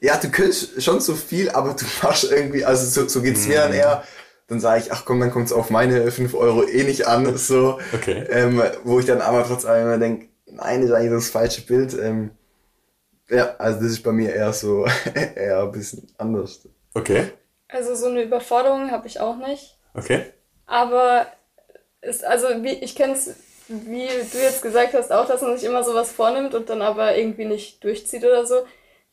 ja, 0.00 0.16
du 0.16 0.30
könntest 0.30 0.82
schon 0.82 1.00
so 1.00 1.14
viel, 1.14 1.48
aber 1.50 1.74
du 1.74 1.84
machst 2.02 2.24
irgendwie, 2.24 2.64
also 2.64 2.84
so, 2.86 3.08
so 3.08 3.22
geht's 3.22 3.46
mir 3.46 3.60
dann 3.60 3.72
eher, 3.72 4.04
dann 4.52 4.60
sage 4.60 4.82
ich, 4.82 4.92
ach 4.92 5.04
komm, 5.04 5.20
dann 5.20 5.30
kommt's 5.30 5.52
auf 5.52 5.70
meine 5.70 6.10
5 6.10 6.34
Euro 6.34 6.62
eh 6.64 6.84
nicht 6.84 7.06
an, 7.06 7.36
so, 7.36 7.78
Okay. 7.94 8.24
ähm, 8.30 8.62
wo 8.84 9.00
ich 9.00 9.06
dann 9.06 9.20
aber 9.20 9.44
trotzdem 9.44 9.74
immer 9.74 9.98
denke, 9.98 10.28
nein, 10.46 10.80
das 10.80 10.90
ist 10.90 10.96
eigentlich 10.96 11.12
das 11.12 11.30
falsche 11.30 11.62
Bild, 11.62 11.94
ähm, 11.94 12.30
ja, 13.28 13.54
also 13.58 13.80
das 13.80 13.92
ist 13.92 14.02
bei 14.02 14.12
mir 14.12 14.34
eher 14.34 14.52
so, 14.52 14.86
eher 15.34 15.62
ein 15.62 15.72
bisschen 15.72 16.06
anders. 16.18 16.60
Okay. 16.94 17.32
Also 17.68 17.94
so 17.94 18.06
eine 18.06 18.22
Überforderung 18.22 18.90
habe 18.90 19.06
ich 19.06 19.18
auch 19.20 19.36
nicht. 19.36 19.78
Okay. 19.94 20.24
Aber 20.66 21.26
ist, 22.02 22.24
also 22.24 22.48
wie, 22.62 22.74
ich 22.74 22.94
kenne 22.94 23.14
es, 23.14 23.34
wie 23.68 24.06
du 24.32 24.38
jetzt 24.38 24.60
gesagt 24.60 24.92
hast, 24.92 25.10
auch, 25.12 25.26
dass 25.26 25.40
man 25.40 25.56
sich 25.56 25.66
immer 25.66 25.82
sowas 25.82 26.12
vornimmt 26.12 26.54
und 26.54 26.68
dann 26.68 26.82
aber 26.82 27.16
irgendwie 27.16 27.46
nicht 27.46 27.82
durchzieht 27.84 28.24
oder 28.24 28.44
so. 28.44 28.66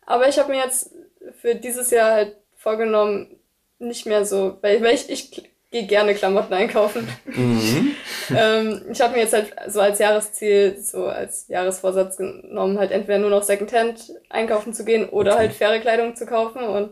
Aber 0.06 0.28
ich 0.28 0.38
habe 0.38 0.52
mir 0.52 0.64
jetzt 0.64 0.92
für 1.40 1.56
dieses 1.56 1.92
Jahr 1.92 2.12
halt 2.12 2.36
vorgenommen, 2.58 3.39
nicht 3.80 4.06
mehr 4.06 4.26
so, 4.26 4.58
weil, 4.62 4.82
weil 4.82 4.94
ich, 4.96 5.10
ich 5.10 5.50
gehe 5.72 5.86
gerne 5.86 6.14
Klamotten 6.16 6.54
einkaufen. 6.54 7.08
ähm, 8.36 8.82
ich 8.92 9.02
habe 9.02 9.14
mir 9.14 9.20
jetzt 9.22 9.34
halt 9.34 9.54
so 9.68 9.82
als 9.82 10.00
Jahresziel, 10.00 10.78
so 10.82 11.06
als 11.06 11.48
Jahresvorsatz 11.48 12.18
genommen, 12.18 12.78
halt 12.80 12.92
entweder 12.92 13.20
nur 13.20 13.30
noch 13.30 13.44
Secondhand 13.44 14.12
einkaufen 14.30 14.74
zu 14.74 14.84
gehen 14.86 15.08
oder 15.10 15.36
halt 15.38 15.54
faire 15.54 15.80
Kleidung 15.80 16.16
zu 16.16 16.26
kaufen 16.26 16.64
und 16.64 16.92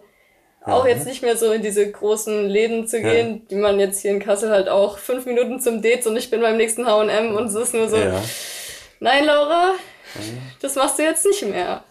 auch 0.64 0.86
jetzt 0.86 1.06
nicht 1.08 1.22
mehr 1.22 1.38
so 1.38 1.52
in 1.54 1.62
diese 1.62 1.90
großen 1.90 2.46
Läden 2.48 2.88
zu 2.88 3.02
gehen, 3.02 3.48
die 3.48 3.56
man 3.56 3.80
jetzt 3.80 4.02
hier 4.02 4.12
in 4.12 4.20
Kassel 4.20 4.50
halt 4.52 4.68
auch 4.68 4.98
fünf 4.98 5.26
Minuten 5.26 5.62
zum 5.62 5.82
Dates 5.82 6.06
und 6.08 6.18
ich 6.18 6.30
bin 6.30 6.42
beim 6.42 6.58
nächsten 6.58 6.86
H&M 6.86 7.36
und 7.36 7.46
es 7.46 7.56
ist 7.56 7.74
nur 7.74 7.88
so, 7.88 7.96
Ja. 7.96 8.22
nein 9.00 9.26
Laura, 9.26 9.72
das 10.62 10.76
machst 10.76 11.00
du 11.00 11.04
jetzt 11.04 11.26
nicht 11.26 11.46
mehr. 11.46 11.84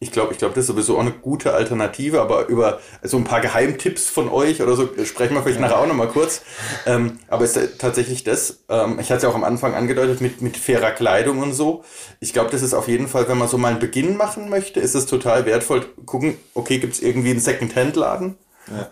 Ich 0.00 0.10
glaube, 0.10 0.32
ich 0.32 0.38
glaube, 0.38 0.54
das 0.54 0.64
ist 0.64 0.66
sowieso 0.66 0.96
auch 0.96 1.02
eine 1.02 1.12
gute 1.12 1.54
Alternative, 1.54 2.20
aber 2.20 2.48
über 2.48 2.80
so 3.02 3.16
ein 3.16 3.24
paar 3.24 3.40
Geheimtipps 3.40 4.08
von 4.10 4.28
euch 4.28 4.60
oder 4.60 4.74
so 4.74 4.88
sprechen 5.04 5.34
wir 5.34 5.42
vielleicht 5.42 5.60
nachher 5.60 5.78
auch 5.78 5.86
nochmal 5.86 6.08
kurz. 6.08 6.42
Ähm, 6.84 7.20
aber 7.28 7.44
es 7.44 7.56
ist 7.56 7.78
tatsächlich 7.80 8.24
das, 8.24 8.64
ähm, 8.68 8.98
ich 8.98 9.06
hatte 9.10 9.18
es 9.18 9.22
ja 9.22 9.28
auch 9.30 9.34
am 9.34 9.44
Anfang 9.44 9.74
angedeutet 9.74 10.20
mit, 10.20 10.42
mit 10.42 10.56
fairer 10.56 10.90
Kleidung 10.90 11.40
und 11.40 11.54
so. 11.54 11.84
Ich 12.20 12.32
glaube, 12.32 12.50
das 12.50 12.60
ist 12.60 12.74
auf 12.74 12.88
jeden 12.88 13.08
Fall, 13.08 13.28
wenn 13.28 13.38
man 13.38 13.48
so 13.48 13.56
mal 13.56 13.68
einen 13.68 13.78
Beginn 13.78 14.16
machen 14.16 14.50
möchte, 14.50 14.80
ist 14.80 14.94
es 14.94 15.06
total 15.06 15.46
wertvoll, 15.46 15.86
gucken, 16.04 16.36
okay, 16.54 16.78
gibt 16.78 16.94
es 16.94 17.00
irgendwie 17.00 17.30
einen 17.30 17.40
Second-Hand-Laden, 17.40 18.36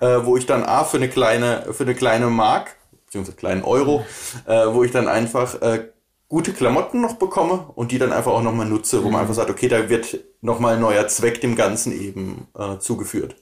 äh, 0.00 0.06
wo 0.22 0.36
ich 0.36 0.46
dann 0.46 0.62
A, 0.62 0.84
für 0.84 0.96
eine 0.96 1.08
kleine, 1.08 1.66
für 1.72 1.82
eine 1.82 1.94
kleine 1.94 2.28
Mark, 2.28 2.76
beziehungsweise 3.06 3.36
kleinen 3.36 3.64
Euro, 3.64 4.06
äh, 4.46 4.66
wo 4.68 4.82
ich 4.84 4.92
dann 4.92 5.08
einfach 5.08 5.60
äh, 5.60 5.91
gute 6.32 6.54
Klamotten 6.54 7.02
noch 7.02 7.16
bekomme 7.16 7.66
und 7.74 7.92
die 7.92 7.98
dann 7.98 8.10
einfach 8.10 8.32
auch 8.32 8.42
nochmal 8.42 8.64
nutze, 8.64 9.04
wo 9.04 9.10
man 9.10 9.20
einfach 9.20 9.34
sagt, 9.34 9.50
okay, 9.50 9.68
da 9.68 9.90
wird 9.90 10.18
nochmal 10.40 10.76
ein 10.76 10.80
neuer 10.80 11.06
Zweck 11.06 11.42
dem 11.42 11.56
Ganzen 11.56 11.92
eben 11.92 12.48
äh, 12.58 12.78
zugeführt. 12.78 13.36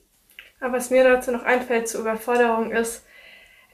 Aber 0.60 0.72
was 0.72 0.90
mir 0.90 1.04
dazu 1.04 1.30
noch 1.30 1.44
einfällt 1.44 1.88
zur 1.88 2.00
Überforderung 2.00 2.72
ist, 2.72 3.04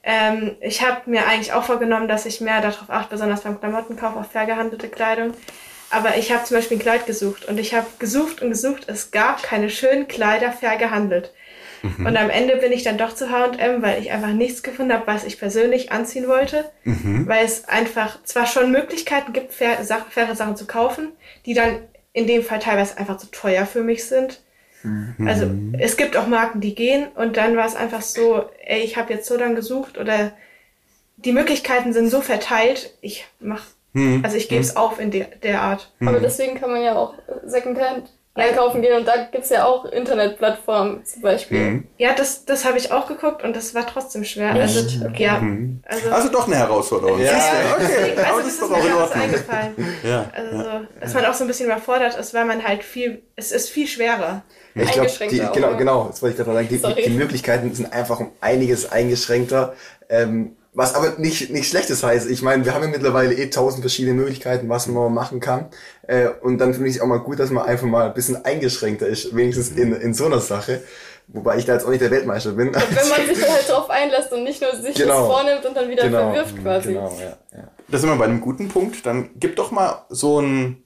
ähm, 0.02 0.56
ich 0.60 0.86
habe 0.86 1.10
mir 1.10 1.26
eigentlich 1.26 1.54
auch 1.54 1.64
vorgenommen, 1.64 2.08
dass 2.08 2.26
ich 2.26 2.42
mehr 2.42 2.60
darauf 2.60 2.90
achte, 2.90 3.08
besonders 3.12 3.40
beim 3.40 3.58
Klamottenkauf 3.58 4.16
auf 4.16 4.30
fair 4.30 4.44
gehandelte 4.44 4.90
Kleidung. 4.90 5.32
Aber 5.88 6.18
ich 6.18 6.30
habe 6.30 6.44
zum 6.44 6.58
Beispiel 6.58 6.76
ein 6.76 6.82
Kleid 6.82 7.06
gesucht 7.06 7.46
und 7.46 7.58
ich 7.58 7.72
habe 7.72 7.86
gesucht 7.98 8.42
und 8.42 8.50
gesucht, 8.50 8.84
es 8.86 9.12
gab 9.12 9.42
keine 9.42 9.70
schönen 9.70 10.08
Kleider 10.08 10.52
fair 10.52 10.76
gehandelt. 10.76 11.32
Und 11.82 12.16
am 12.16 12.30
Ende 12.30 12.56
bin 12.56 12.72
ich 12.72 12.82
dann 12.82 12.98
doch 12.98 13.14
zu 13.14 13.30
H&M, 13.30 13.82
weil 13.82 14.00
ich 14.00 14.10
einfach 14.12 14.32
nichts 14.32 14.62
gefunden 14.62 14.92
habe, 14.92 15.06
was 15.06 15.24
ich 15.24 15.38
persönlich 15.38 15.92
anziehen 15.92 16.26
wollte. 16.28 16.64
Weil 17.28 17.44
es 17.44 17.68
einfach 17.68 18.22
zwar 18.24 18.46
schon 18.46 18.70
Möglichkeiten 18.72 19.32
gibt, 19.32 19.52
fair, 19.52 19.84
Sach- 19.84 20.06
faire 20.10 20.34
Sachen 20.34 20.56
zu 20.56 20.66
kaufen, 20.66 21.12
die 21.44 21.54
dann 21.54 21.80
in 22.12 22.26
dem 22.26 22.42
Fall 22.42 22.58
teilweise 22.60 22.96
einfach 22.98 23.18
zu 23.18 23.26
teuer 23.30 23.66
für 23.66 23.82
mich 23.82 24.04
sind. 24.06 24.40
Also 25.26 25.50
es 25.78 25.96
gibt 25.96 26.16
auch 26.16 26.26
Marken, 26.28 26.60
die 26.60 26.74
gehen 26.74 27.08
und 27.16 27.36
dann 27.36 27.56
war 27.56 27.66
es 27.66 27.74
einfach 27.74 28.02
so, 28.02 28.44
ey, 28.64 28.80
ich 28.82 28.96
habe 28.96 29.12
jetzt 29.12 29.26
so 29.26 29.36
lange 29.36 29.56
gesucht 29.56 29.98
oder 29.98 30.32
die 31.16 31.32
Möglichkeiten 31.32 31.92
sind 31.92 32.08
so 32.08 32.20
verteilt, 32.20 32.94
ich 33.00 33.26
mach, 33.40 33.64
also 34.22 34.36
ich 34.36 34.48
gebe 34.48 34.60
es 34.60 34.76
auf 34.76 35.00
in 35.00 35.10
der, 35.10 35.24
der 35.42 35.62
Art. 35.62 35.92
Aber 36.00 36.20
deswegen 36.20 36.60
kann 36.60 36.70
man 36.70 36.82
ja 36.82 36.94
auch 36.94 37.14
Secondhand 37.44 38.10
einkaufen 38.36 38.82
gehen 38.82 38.96
und 38.98 39.06
da 39.06 39.28
gibt's 39.30 39.50
ja 39.50 39.64
auch 39.64 39.84
Internetplattformen 39.86 41.04
zum 41.04 41.22
Beispiel. 41.22 41.58
Mhm. 41.58 41.86
Ja, 41.98 42.14
das, 42.14 42.44
das 42.44 42.64
habe 42.64 42.78
ich 42.78 42.92
auch 42.92 43.06
geguckt 43.06 43.42
und 43.42 43.56
das 43.56 43.74
war 43.74 43.86
trotzdem 43.86 44.24
schwer. 44.24 44.52
Also, 44.52 44.80
ja, 45.16 45.42
also, 45.84 46.10
Also 46.10 46.28
doch 46.28 46.46
eine 46.46 46.56
Herausforderung. 46.56 47.18
Ja. 47.20 47.32
Ja, 47.32 47.38
okay. 47.74 48.14
also 48.16 48.38
das 48.40 48.46
ist 48.48 48.62
ist 48.62 48.70
mir 48.70 48.76
auch 48.76 48.80
in 48.80 48.86
erst 48.86 49.00
Ordnung. 49.00 49.22
eingefallen. 49.22 49.74
Ja. 50.02 50.30
Also, 50.32 50.56
so, 50.58 50.86
dass 51.00 51.14
man 51.14 51.24
auch 51.26 51.34
so 51.34 51.44
ein 51.44 51.46
bisschen 51.46 51.66
überfordert 51.66 52.16
ist, 52.16 52.34
weil 52.34 52.44
man 52.44 52.66
halt 52.66 52.82
viel, 52.82 53.22
es 53.36 53.52
ist 53.52 53.70
viel 53.70 53.86
schwerer. 53.86 54.42
Ich 54.74 54.92
glaube, 54.92 55.10
genau, 55.18 55.70
ja. 55.70 55.76
genau, 55.76 56.06
das 56.08 56.20
wollte 56.22 56.36
ich 56.38 56.44
gerade 56.44 56.66
sagen. 56.78 56.94
Die, 56.96 57.02
die 57.02 57.16
Möglichkeiten 57.16 57.72
sind 57.74 57.92
einfach 57.92 58.20
um 58.20 58.32
einiges 58.40 58.90
eingeschränkter. 58.92 59.74
Ähm, 60.08 60.56
was 60.76 60.94
aber 60.94 61.14
nicht, 61.16 61.48
nicht 61.48 61.70
schlechtes 61.70 62.02
heißt. 62.02 62.28
Ich 62.28 62.42
meine, 62.42 62.66
wir 62.66 62.74
haben 62.74 62.82
ja 62.82 62.90
mittlerweile 62.90 63.32
eh 63.32 63.48
tausend 63.48 63.80
verschiedene 63.80 64.12
Möglichkeiten, 64.12 64.68
was 64.68 64.86
man 64.86 65.12
machen 65.14 65.40
kann. 65.40 65.68
Äh, 66.02 66.28
und 66.42 66.58
dann 66.58 66.74
finde 66.74 66.90
ich 66.90 66.96
es 66.96 67.00
auch 67.00 67.06
mal 67.06 67.20
gut, 67.20 67.40
dass 67.40 67.48
man 67.50 67.64
einfach 67.64 67.86
mal 67.86 68.08
ein 68.08 68.12
bisschen 68.12 68.44
eingeschränkter 68.44 69.06
ist, 69.06 69.34
wenigstens 69.34 69.70
in, 69.70 69.94
in 69.94 70.12
so 70.12 70.26
einer 70.26 70.40
Sache. 70.40 70.82
Wobei 71.28 71.56
ich 71.56 71.64
da 71.64 71.72
jetzt 71.72 71.86
auch 71.86 71.88
nicht 71.88 72.02
der 72.02 72.10
Weltmeister 72.10 72.52
bin. 72.52 72.74
Wenn 72.74 73.08
man 73.08 73.26
sich 73.26 73.40
dann 73.40 73.52
halt 73.54 73.68
drauf 73.70 73.88
einlässt 73.88 74.30
und 74.34 74.44
nicht 74.44 74.60
nur 74.60 74.70
sich 74.76 74.94
Genau. 74.96 75.18
das 75.20 75.26
vornimmt 75.26 75.64
und 75.64 75.74
dann 75.74 75.88
wieder 75.88 76.02
genau, 76.02 76.32
verwirft 76.34 76.62
quasi. 76.62 76.88
Genau, 76.92 77.18
ja, 77.20 77.38
ja. 77.56 77.68
Da 77.88 77.98
sind 77.98 78.10
wir 78.10 78.16
bei 78.16 78.26
einem 78.26 78.42
guten 78.42 78.68
Punkt. 78.68 79.06
Dann 79.06 79.30
gib 79.36 79.56
doch 79.56 79.70
mal 79.70 80.04
so 80.10 80.38
einen 80.38 80.84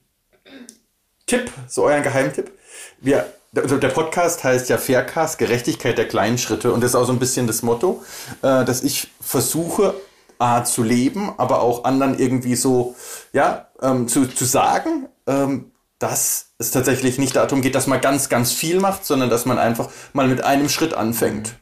Tipp, 1.26 1.50
so 1.66 1.82
euren 1.82 2.04
Geheimtipp. 2.04 2.52
Wir, 3.00 3.26
also 3.56 3.76
der 3.76 3.88
Podcast 3.88 4.44
heißt 4.44 4.68
ja 4.68 4.78
Faircast, 4.78 5.38
Gerechtigkeit 5.38 5.98
der 5.98 6.08
kleinen 6.08 6.38
Schritte. 6.38 6.72
Und 6.72 6.82
das 6.82 6.92
ist 6.92 6.94
auch 6.94 7.06
so 7.06 7.12
ein 7.12 7.18
bisschen 7.18 7.46
das 7.46 7.62
Motto, 7.62 8.02
äh, 8.42 8.64
dass 8.64 8.82
ich 8.82 9.08
versuche, 9.20 9.94
A, 10.38 10.64
zu 10.64 10.82
leben, 10.82 11.34
aber 11.36 11.60
auch 11.60 11.84
anderen 11.84 12.18
irgendwie 12.18 12.56
so, 12.56 12.94
ja, 13.32 13.68
ähm, 13.82 14.08
zu, 14.08 14.26
zu 14.26 14.46
sagen, 14.46 15.08
ähm, 15.26 15.72
dass 15.98 16.52
es 16.56 16.70
tatsächlich 16.70 17.18
nicht 17.18 17.36
darum 17.36 17.60
geht, 17.60 17.74
dass 17.74 17.86
man 17.86 18.00
ganz, 18.00 18.30
ganz 18.30 18.52
viel 18.52 18.80
macht, 18.80 19.04
sondern 19.04 19.28
dass 19.28 19.44
man 19.44 19.58
einfach 19.58 19.90
mal 20.14 20.28
mit 20.28 20.42
einem 20.42 20.70
Schritt 20.70 20.94
anfängt. 20.94 21.56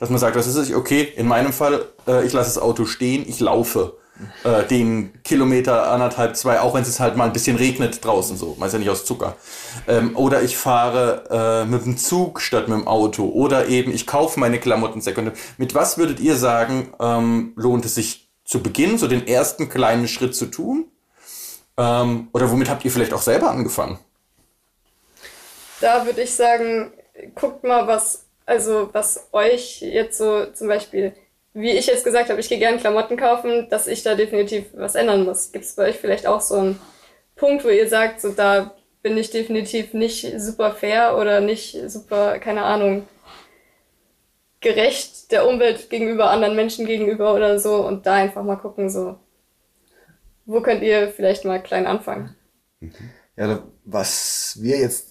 Dass 0.00 0.10
man 0.10 0.18
sagt, 0.18 0.34
das 0.34 0.48
ist 0.48 0.56
es, 0.56 0.74
okay, 0.74 1.02
in 1.16 1.28
meinem 1.28 1.52
Fall, 1.52 1.86
äh, 2.08 2.26
ich 2.26 2.32
lasse 2.32 2.54
das 2.54 2.62
Auto 2.62 2.84
stehen, 2.84 3.24
ich 3.28 3.38
laufe 3.38 3.96
äh, 4.44 4.64
den 4.64 5.22
Kilometer, 5.22 5.90
anderthalb, 5.90 6.36
zwei, 6.36 6.60
auch 6.60 6.74
wenn 6.74 6.82
es 6.82 7.00
halt 7.00 7.16
mal 7.16 7.24
ein 7.24 7.32
bisschen 7.32 7.56
regnet 7.56 8.04
draußen 8.04 8.36
so, 8.36 8.56
man 8.58 8.68
ist 8.68 8.72
ja 8.72 8.78
nicht 8.78 8.90
aus 8.90 9.04
Zucker. 9.04 9.36
Ähm, 9.86 10.16
oder 10.16 10.42
ich 10.42 10.56
fahre 10.56 11.64
äh, 11.64 11.66
mit 11.66 11.84
dem 11.84 11.96
Zug 11.96 12.40
statt 12.40 12.68
mit 12.68 12.78
dem 12.78 12.88
Auto. 12.88 13.26
Oder 13.26 13.68
eben, 13.68 13.92
ich 13.92 14.06
kaufe 14.06 14.40
meine 14.40 14.58
Klamotten 14.58 15.00
Second. 15.00 15.32
Mit 15.58 15.74
was 15.74 15.98
würdet 15.98 16.20
ihr 16.20 16.36
sagen, 16.36 16.92
ähm, 17.00 17.52
lohnt 17.56 17.84
es 17.84 17.94
sich 17.94 18.28
zu 18.44 18.62
Beginn, 18.62 18.98
so 18.98 19.08
den 19.08 19.26
ersten 19.26 19.68
kleinen 19.68 20.08
Schritt 20.08 20.34
zu 20.34 20.46
tun? 20.46 20.86
Ähm, 21.76 22.28
oder 22.32 22.50
womit 22.50 22.70
habt 22.70 22.84
ihr 22.84 22.90
vielleicht 22.90 23.12
auch 23.12 23.22
selber 23.22 23.50
angefangen? 23.50 23.98
Da 25.80 26.06
würde 26.06 26.22
ich 26.22 26.34
sagen, 26.34 26.92
guckt 27.34 27.64
mal, 27.64 27.86
was, 27.86 28.24
also 28.46 28.88
was 28.92 29.28
euch 29.32 29.82
jetzt 29.82 30.18
so 30.18 30.46
zum 30.46 30.68
Beispiel, 30.68 31.14
wie 31.58 31.70
ich 31.70 31.86
jetzt 31.86 32.04
gesagt 32.04 32.28
habe, 32.28 32.38
ich 32.38 32.48
gehe 32.50 32.58
gerne 32.58 32.76
Klamotten 32.78 33.16
kaufen, 33.16 33.68
dass 33.70 33.86
ich 33.86 34.02
da 34.02 34.14
definitiv 34.14 34.66
was 34.74 34.94
ändern 34.94 35.24
muss. 35.24 35.52
Gibt 35.52 35.64
es 35.64 35.74
bei 35.74 35.88
euch 35.88 35.96
vielleicht 35.96 36.26
auch 36.26 36.40
so 36.42 36.56
einen 36.56 36.80
Punkt, 37.34 37.64
wo 37.64 37.68
ihr 37.68 37.88
sagt, 37.88 38.20
so 38.20 38.30
da 38.32 38.74
bin 39.02 39.16
ich 39.16 39.30
definitiv 39.30 39.94
nicht 39.94 40.38
super 40.38 40.72
fair 40.72 41.16
oder 41.18 41.40
nicht 41.40 41.78
super, 41.90 42.38
keine 42.38 42.62
Ahnung, 42.62 43.08
gerecht 44.60 45.30
der 45.32 45.46
Umwelt 45.48 45.90
gegenüber, 45.90 46.30
anderen 46.30 46.56
Menschen 46.56 46.86
gegenüber 46.86 47.34
oder 47.34 47.58
so 47.58 47.86
und 47.86 48.04
da 48.06 48.14
einfach 48.14 48.42
mal 48.42 48.56
gucken, 48.56 48.90
so, 48.90 49.16
wo 50.44 50.60
könnt 50.60 50.82
ihr 50.82 51.08
vielleicht 51.08 51.44
mal 51.44 51.62
klein 51.62 51.86
anfangen? 51.86 52.34
Ja, 53.36 53.46
da- 53.46 53.66
was 53.84 54.58
wir 54.60 54.78
jetzt, 54.78 55.05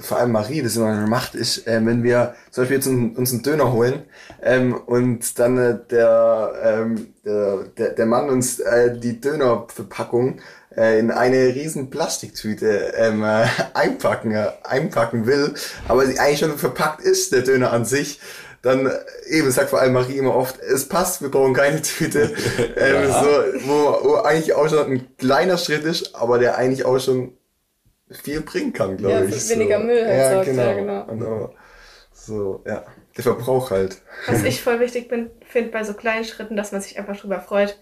vor 0.00 0.18
allem 0.18 0.32
Marie, 0.32 0.62
das 0.62 0.76
immer 0.76 0.94
macht, 1.06 1.34
ist, 1.34 1.66
äh, 1.66 1.80
wenn 1.84 2.02
wir 2.02 2.34
zum 2.50 2.62
Beispiel 2.62 2.76
jetzt 2.76 2.86
uns, 2.86 3.18
uns 3.18 3.32
einen 3.32 3.42
Döner 3.42 3.72
holen 3.72 4.02
ähm, 4.42 4.74
und 4.74 5.38
dann 5.38 5.58
äh, 5.58 5.78
der, 5.90 6.52
ähm, 6.62 7.14
der, 7.24 7.64
der, 7.76 7.90
der 7.90 8.06
Mann 8.06 8.30
uns 8.30 8.60
äh, 8.60 8.96
die 8.98 9.20
Dönerverpackung 9.20 10.40
äh, 10.76 10.98
in 10.98 11.10
eine 11.10 11.54
riesen 11.54 11.90
Plastiktüte 11.90 12.92
ähm, 12.96 13.24
äh, 13.24 13.46
einpacken, 13.74 14.32
äh, 14.32 14.48
einpacken 14.62 15.26
will, 15.26 15.54
aber 15.88 16.06
sie 16.06 16.18
eigentlich 16.18 16.40
schon 16.40 16.56
verpackt 16.56 17.02
ist, 17.02 17.32
der 17.32 17.42
Döner 17.42 17.72
an 17.72 17.84
sich, 17.84 18.20
dann 18.62 18.86
äh, 18.86 18.92
eben 19.26 19.50
sagt 19.50 19.70
vor 19.70 19.80
allem 19.80 19.94
Marie 19.94 20.18
immer 20.18 20.34
oft, 20.34 20.60
es 20.60 20.88
passt, 20.88 21.22
wir 21.22 21.30
brauchen 21.30 21.54
keine 21.54 21.82
Tüte. 21.82 22.30
ähm, 22.76 23.08
Ja. 23.08 23.22
so, 23.22 23.28
wo, 23.66 24.08
wo 24.08 24.14
eigentlich 24.16 24.54
auch 24.54 24.68
schon 24.68 24.92
ein 24.92 25.16
kleiner 25.16 25.58
Schritt 25.58 25.84
ist, 25.84 26.14
aber 26.14 26.38
der 26.38 26.56
eigentlich 26.58 26.84
auch 26.84 26.98
schon 26.98 27.32
viel 28.10 28.40
bringen 28.42 28.72
kann, 28.72 28.96
glaube 28.96 29.14
Ja, 29.14 29.24
ich. 29.24 29.34
für 29.34 29.54
weniger 29.54 29.78
Müll 29.78 30.04
halt 30.04 30.18
ja, 30.18 30.30
sorgt, 30.32 30.46
genau. 30.46 30.62
ja, 30.62 30.72
genau. 31.04 31.44
Auch 31.44 31.50
so, 32.12 32.62
ja. 32.66 32.84
Der 33.16 33.24
Verbrauch 33.24 33.70
halt. 33.70 34.00
Was 34.26 34.44
ich 34.44 34.62
voll 34.62 34.78
wichtig 34.80 35.08
bin, 35.08 35.30
finde 35.44 35.70
bei 35.70 35.82
so 35.82 35.94
kleinen 35.94 36.24
Schritten, 36.24 36.56
dass 36.56 36.70
man 36.72 36.80
sich 36.80 36.98
einfach 36.98 37.16
drüber 37.16 37.40
freut. 37.40 37.78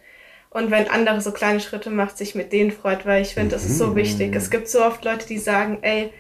Und 0.51 0.71
wenn 0.71 0.89
andere 0.89 1.21
so 1.21 1.33
kleine 1.33 1.61
Schritte 1.61 1.91
macht, 1.91 2.17
sich 2.17 2.35
mit 2.35 2.53
denen 2.53 2.71
freut, 2.71 3.05
weil 3.05 3.21
ich 3.21 3.35
finde, 3.35 3.51
das 3.55 3.65
ist 3.67 3.77
so 3.77 3.95
wichtig. 3.95 4.35
Es 4.35 4.51
gibt 4.51 4.69
so 4.69 4.83
oft 4.83 5.05
Leute, 5.05 5.27
die 5.27 5.37
sagen, 5.39 5.79
ey, 5.83 6.11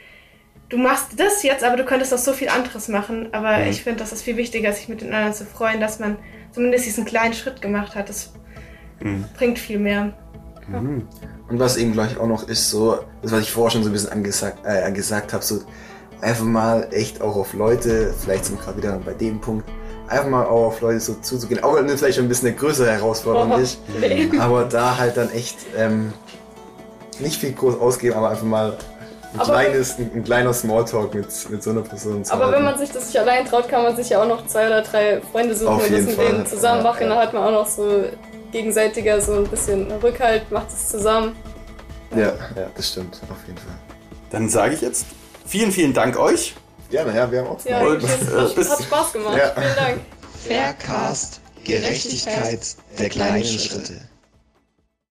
du 0.68 0.76
machst 0.76 1.18
das 1.18 1.42
jetzt, 1.42 1.64
aber 1.64 1.78
du 1.78 1.84
könntest 1.84 2.12
noch 2.12 2.18
so 2.18 2.34
viel 2.34 2.50
anderes 2.50 2.88
machen. 2.88 3.32
Aber 3.32 3.64
ich 3.66 3.82
finde, 3.82 4.00
das 4.00 4.12
ist 4.12 4.22
viel 4.22 4.36
wichtiger, 4.36 4.72
sich 4.72 4.88
mit 4.88 5.00
den 5.00 5.14
anderen 5.14 5.32
zu 5.32 5.46
freuen, 5.46 5.80
dass 5.80 5.98
man 5.98 6.18
zumindest 6.52 6.84
diesen 6.84 7.06
kleinen 7.06 7.32
Schritt 7.32 7.62
gemacht 7.62 7.94
hat. 7.94 8.10
Das 8.10 8.34
bringt 9.38 9.58
viel 9.58 9.78
mehr. 9.78 10.12
Und 11.50 11.58
was 11.58 11.76
eben 11.78 11.92
gleich 11.92 12.18
auch 12.18 12.26
noch 12.26 12.46
ist, 12.46 12.68
so, 12.70 12.98
das 13.22 13.32
was 13.32 13.40
ich 13.40 13.50
vorher 13.52 13.70
schon 13.70 13.82
so 13.82 13.88
ein 13.88 13.92
bisschen 13.92 14.12
angesagt, 14.12 14.58
äh, 14.64 14.90
gesagt 14.92 15.32
habe, 15.32 15.42
so 15.42 15.60
einfach 16.20 16.44
mal 16.44 16.88
echt 16.90 17.22
auch 17.22 17.36
auf 17.36 17.54
Leute, 17.54 18.12
vielleicht 18.18 18.44
sind 18.46 18.58
wir 18.58 18.64
gerade 18.64 18.76
wieder 18.78 19.00
bei 19.04 19.14
dem 19.14 19.40
Punkt, 19.40 19.66
einfach 20.08 20.28
mal 20.28 20.44
auch 20.44 20.66
auf 20.66 20.80
Leute 20.80 21.00
so 21.00 21.14
zuzugehen, 21.14 21.62
auch 21.62 21.74
wenn 21.76 21.86
das 21.86 22.00
vielleicht 22.00 22.16
schon 22.16 22.26
ein 22.26 22.28
bisschen 22.28 22.48
eine 22.48 22.56
größere 22.56 22.90
Herausforderung 22.90 23.52
Oh, 23.52 23.56
ist, 23.56 23.78
nee. 24.00 24.28
aber 24.38 24.64
da 24.64 24.98
halt 24.98 25.16
dann 25.16 25.30
echt 25.30 25.56
ähm, 25.76 26.12
nicht 27.18 27.40
viel 27.40 27.52
groß 27.52 27.80
ausgeben, 27.80 28.16
aber 28.16 28.30
einfach 28.30 28.44
mal 28.44 28.76
ein, 29.32 29.40
Aber- 29.40 29.44
kleines, 29.52 29.98
ein, 29.98 30.10
ein 30.16 30.24
kleiner 30.24 30.52
Smalltalk 30.52 31.14
mit, 31.14 31.26
mit 31.50 31.62
so 31.62 31.70
einer 31.70 31.80
Person 31.82 32.24
zu 32.24 32.32
Aber 32.32 32.44
halten. 32.46 32.56
wenn 32.56 32.64
man 32.64 32.78
sich 32.78 32.90
das 32.90 33.06
nicht 33.06 33.18
allein 33.18 33.44
traut, 33.46 33.68
kann 33.68 33.82
man 33.84 33.96
sich 33.96 34.08
ja 34.10 34.22
auch 34.22 34.28
noch 34.28 34.46
zwei 34.46 34.66
oder 34.66 34.82
drei 34.82 35.20
Freunde 35.32 35.54
suchen 35.54 35.68
Auf 35.68 35.86
und 35.86 35.92
das 35.96 36.04
mit 36.04 36.18
denen 36.18 36.46
zusammen 36.46 36.78
Ja, 36.78 36.90
machen. 36.90 37.02
ja. 37.02 37.08
Dann 37.10 37.18
hat 37.18 37.32
man 37.32 37.42
auch 37.44 37.52
noch 37.52 37.66
so 37.66 38.04
gegenseitiger 38.52 39.20
so 39.20 39.34
ein 39.34 39.46
bisschen 39.46 39.90
Rückhalt, 39.92 40.50
macht 40.50 40.68
es 40.68 40.88
zusammen. 40.88 41.36
ja, 42.12 42.32
ja, 42.56 42.70
das 42.74 42.88
stimmt, 42.88 43.20
auf 43.30 43.46
jeden 43.46 43.58
Fall. 43.58 43.76
Dann 44.30 44.48
sage 44.48 44.74
ich 44.74 44.80
jetzt 44.80 45.06
vielen, 45.46 45.72
vielen 45.72 45.92
Dank 45.94 46.18
euch. 46.18 46.54
Gerne, 46.90 47.14
ja, 47.14 47.30
wir 47.30 47.40
haben 47.40 47.48
auch 47.48 47.64
Ja, 47.64 47.80
Und, 47.80 48.02
äh, 48.02 48.06
hat 48.06 48.82
Spaß 48.82 49.12
gemacht. 49.12 49.36
Ja. 49.36 49.52
Vielen 49.60 49.76
Dank. 49.76 50.00
Faircast. 50.46 51.40
Gerechtigkeit 51.64 52.76
der 52.98 53.08
kleinen 53.10 53.44
Schritte. 53.44 54.00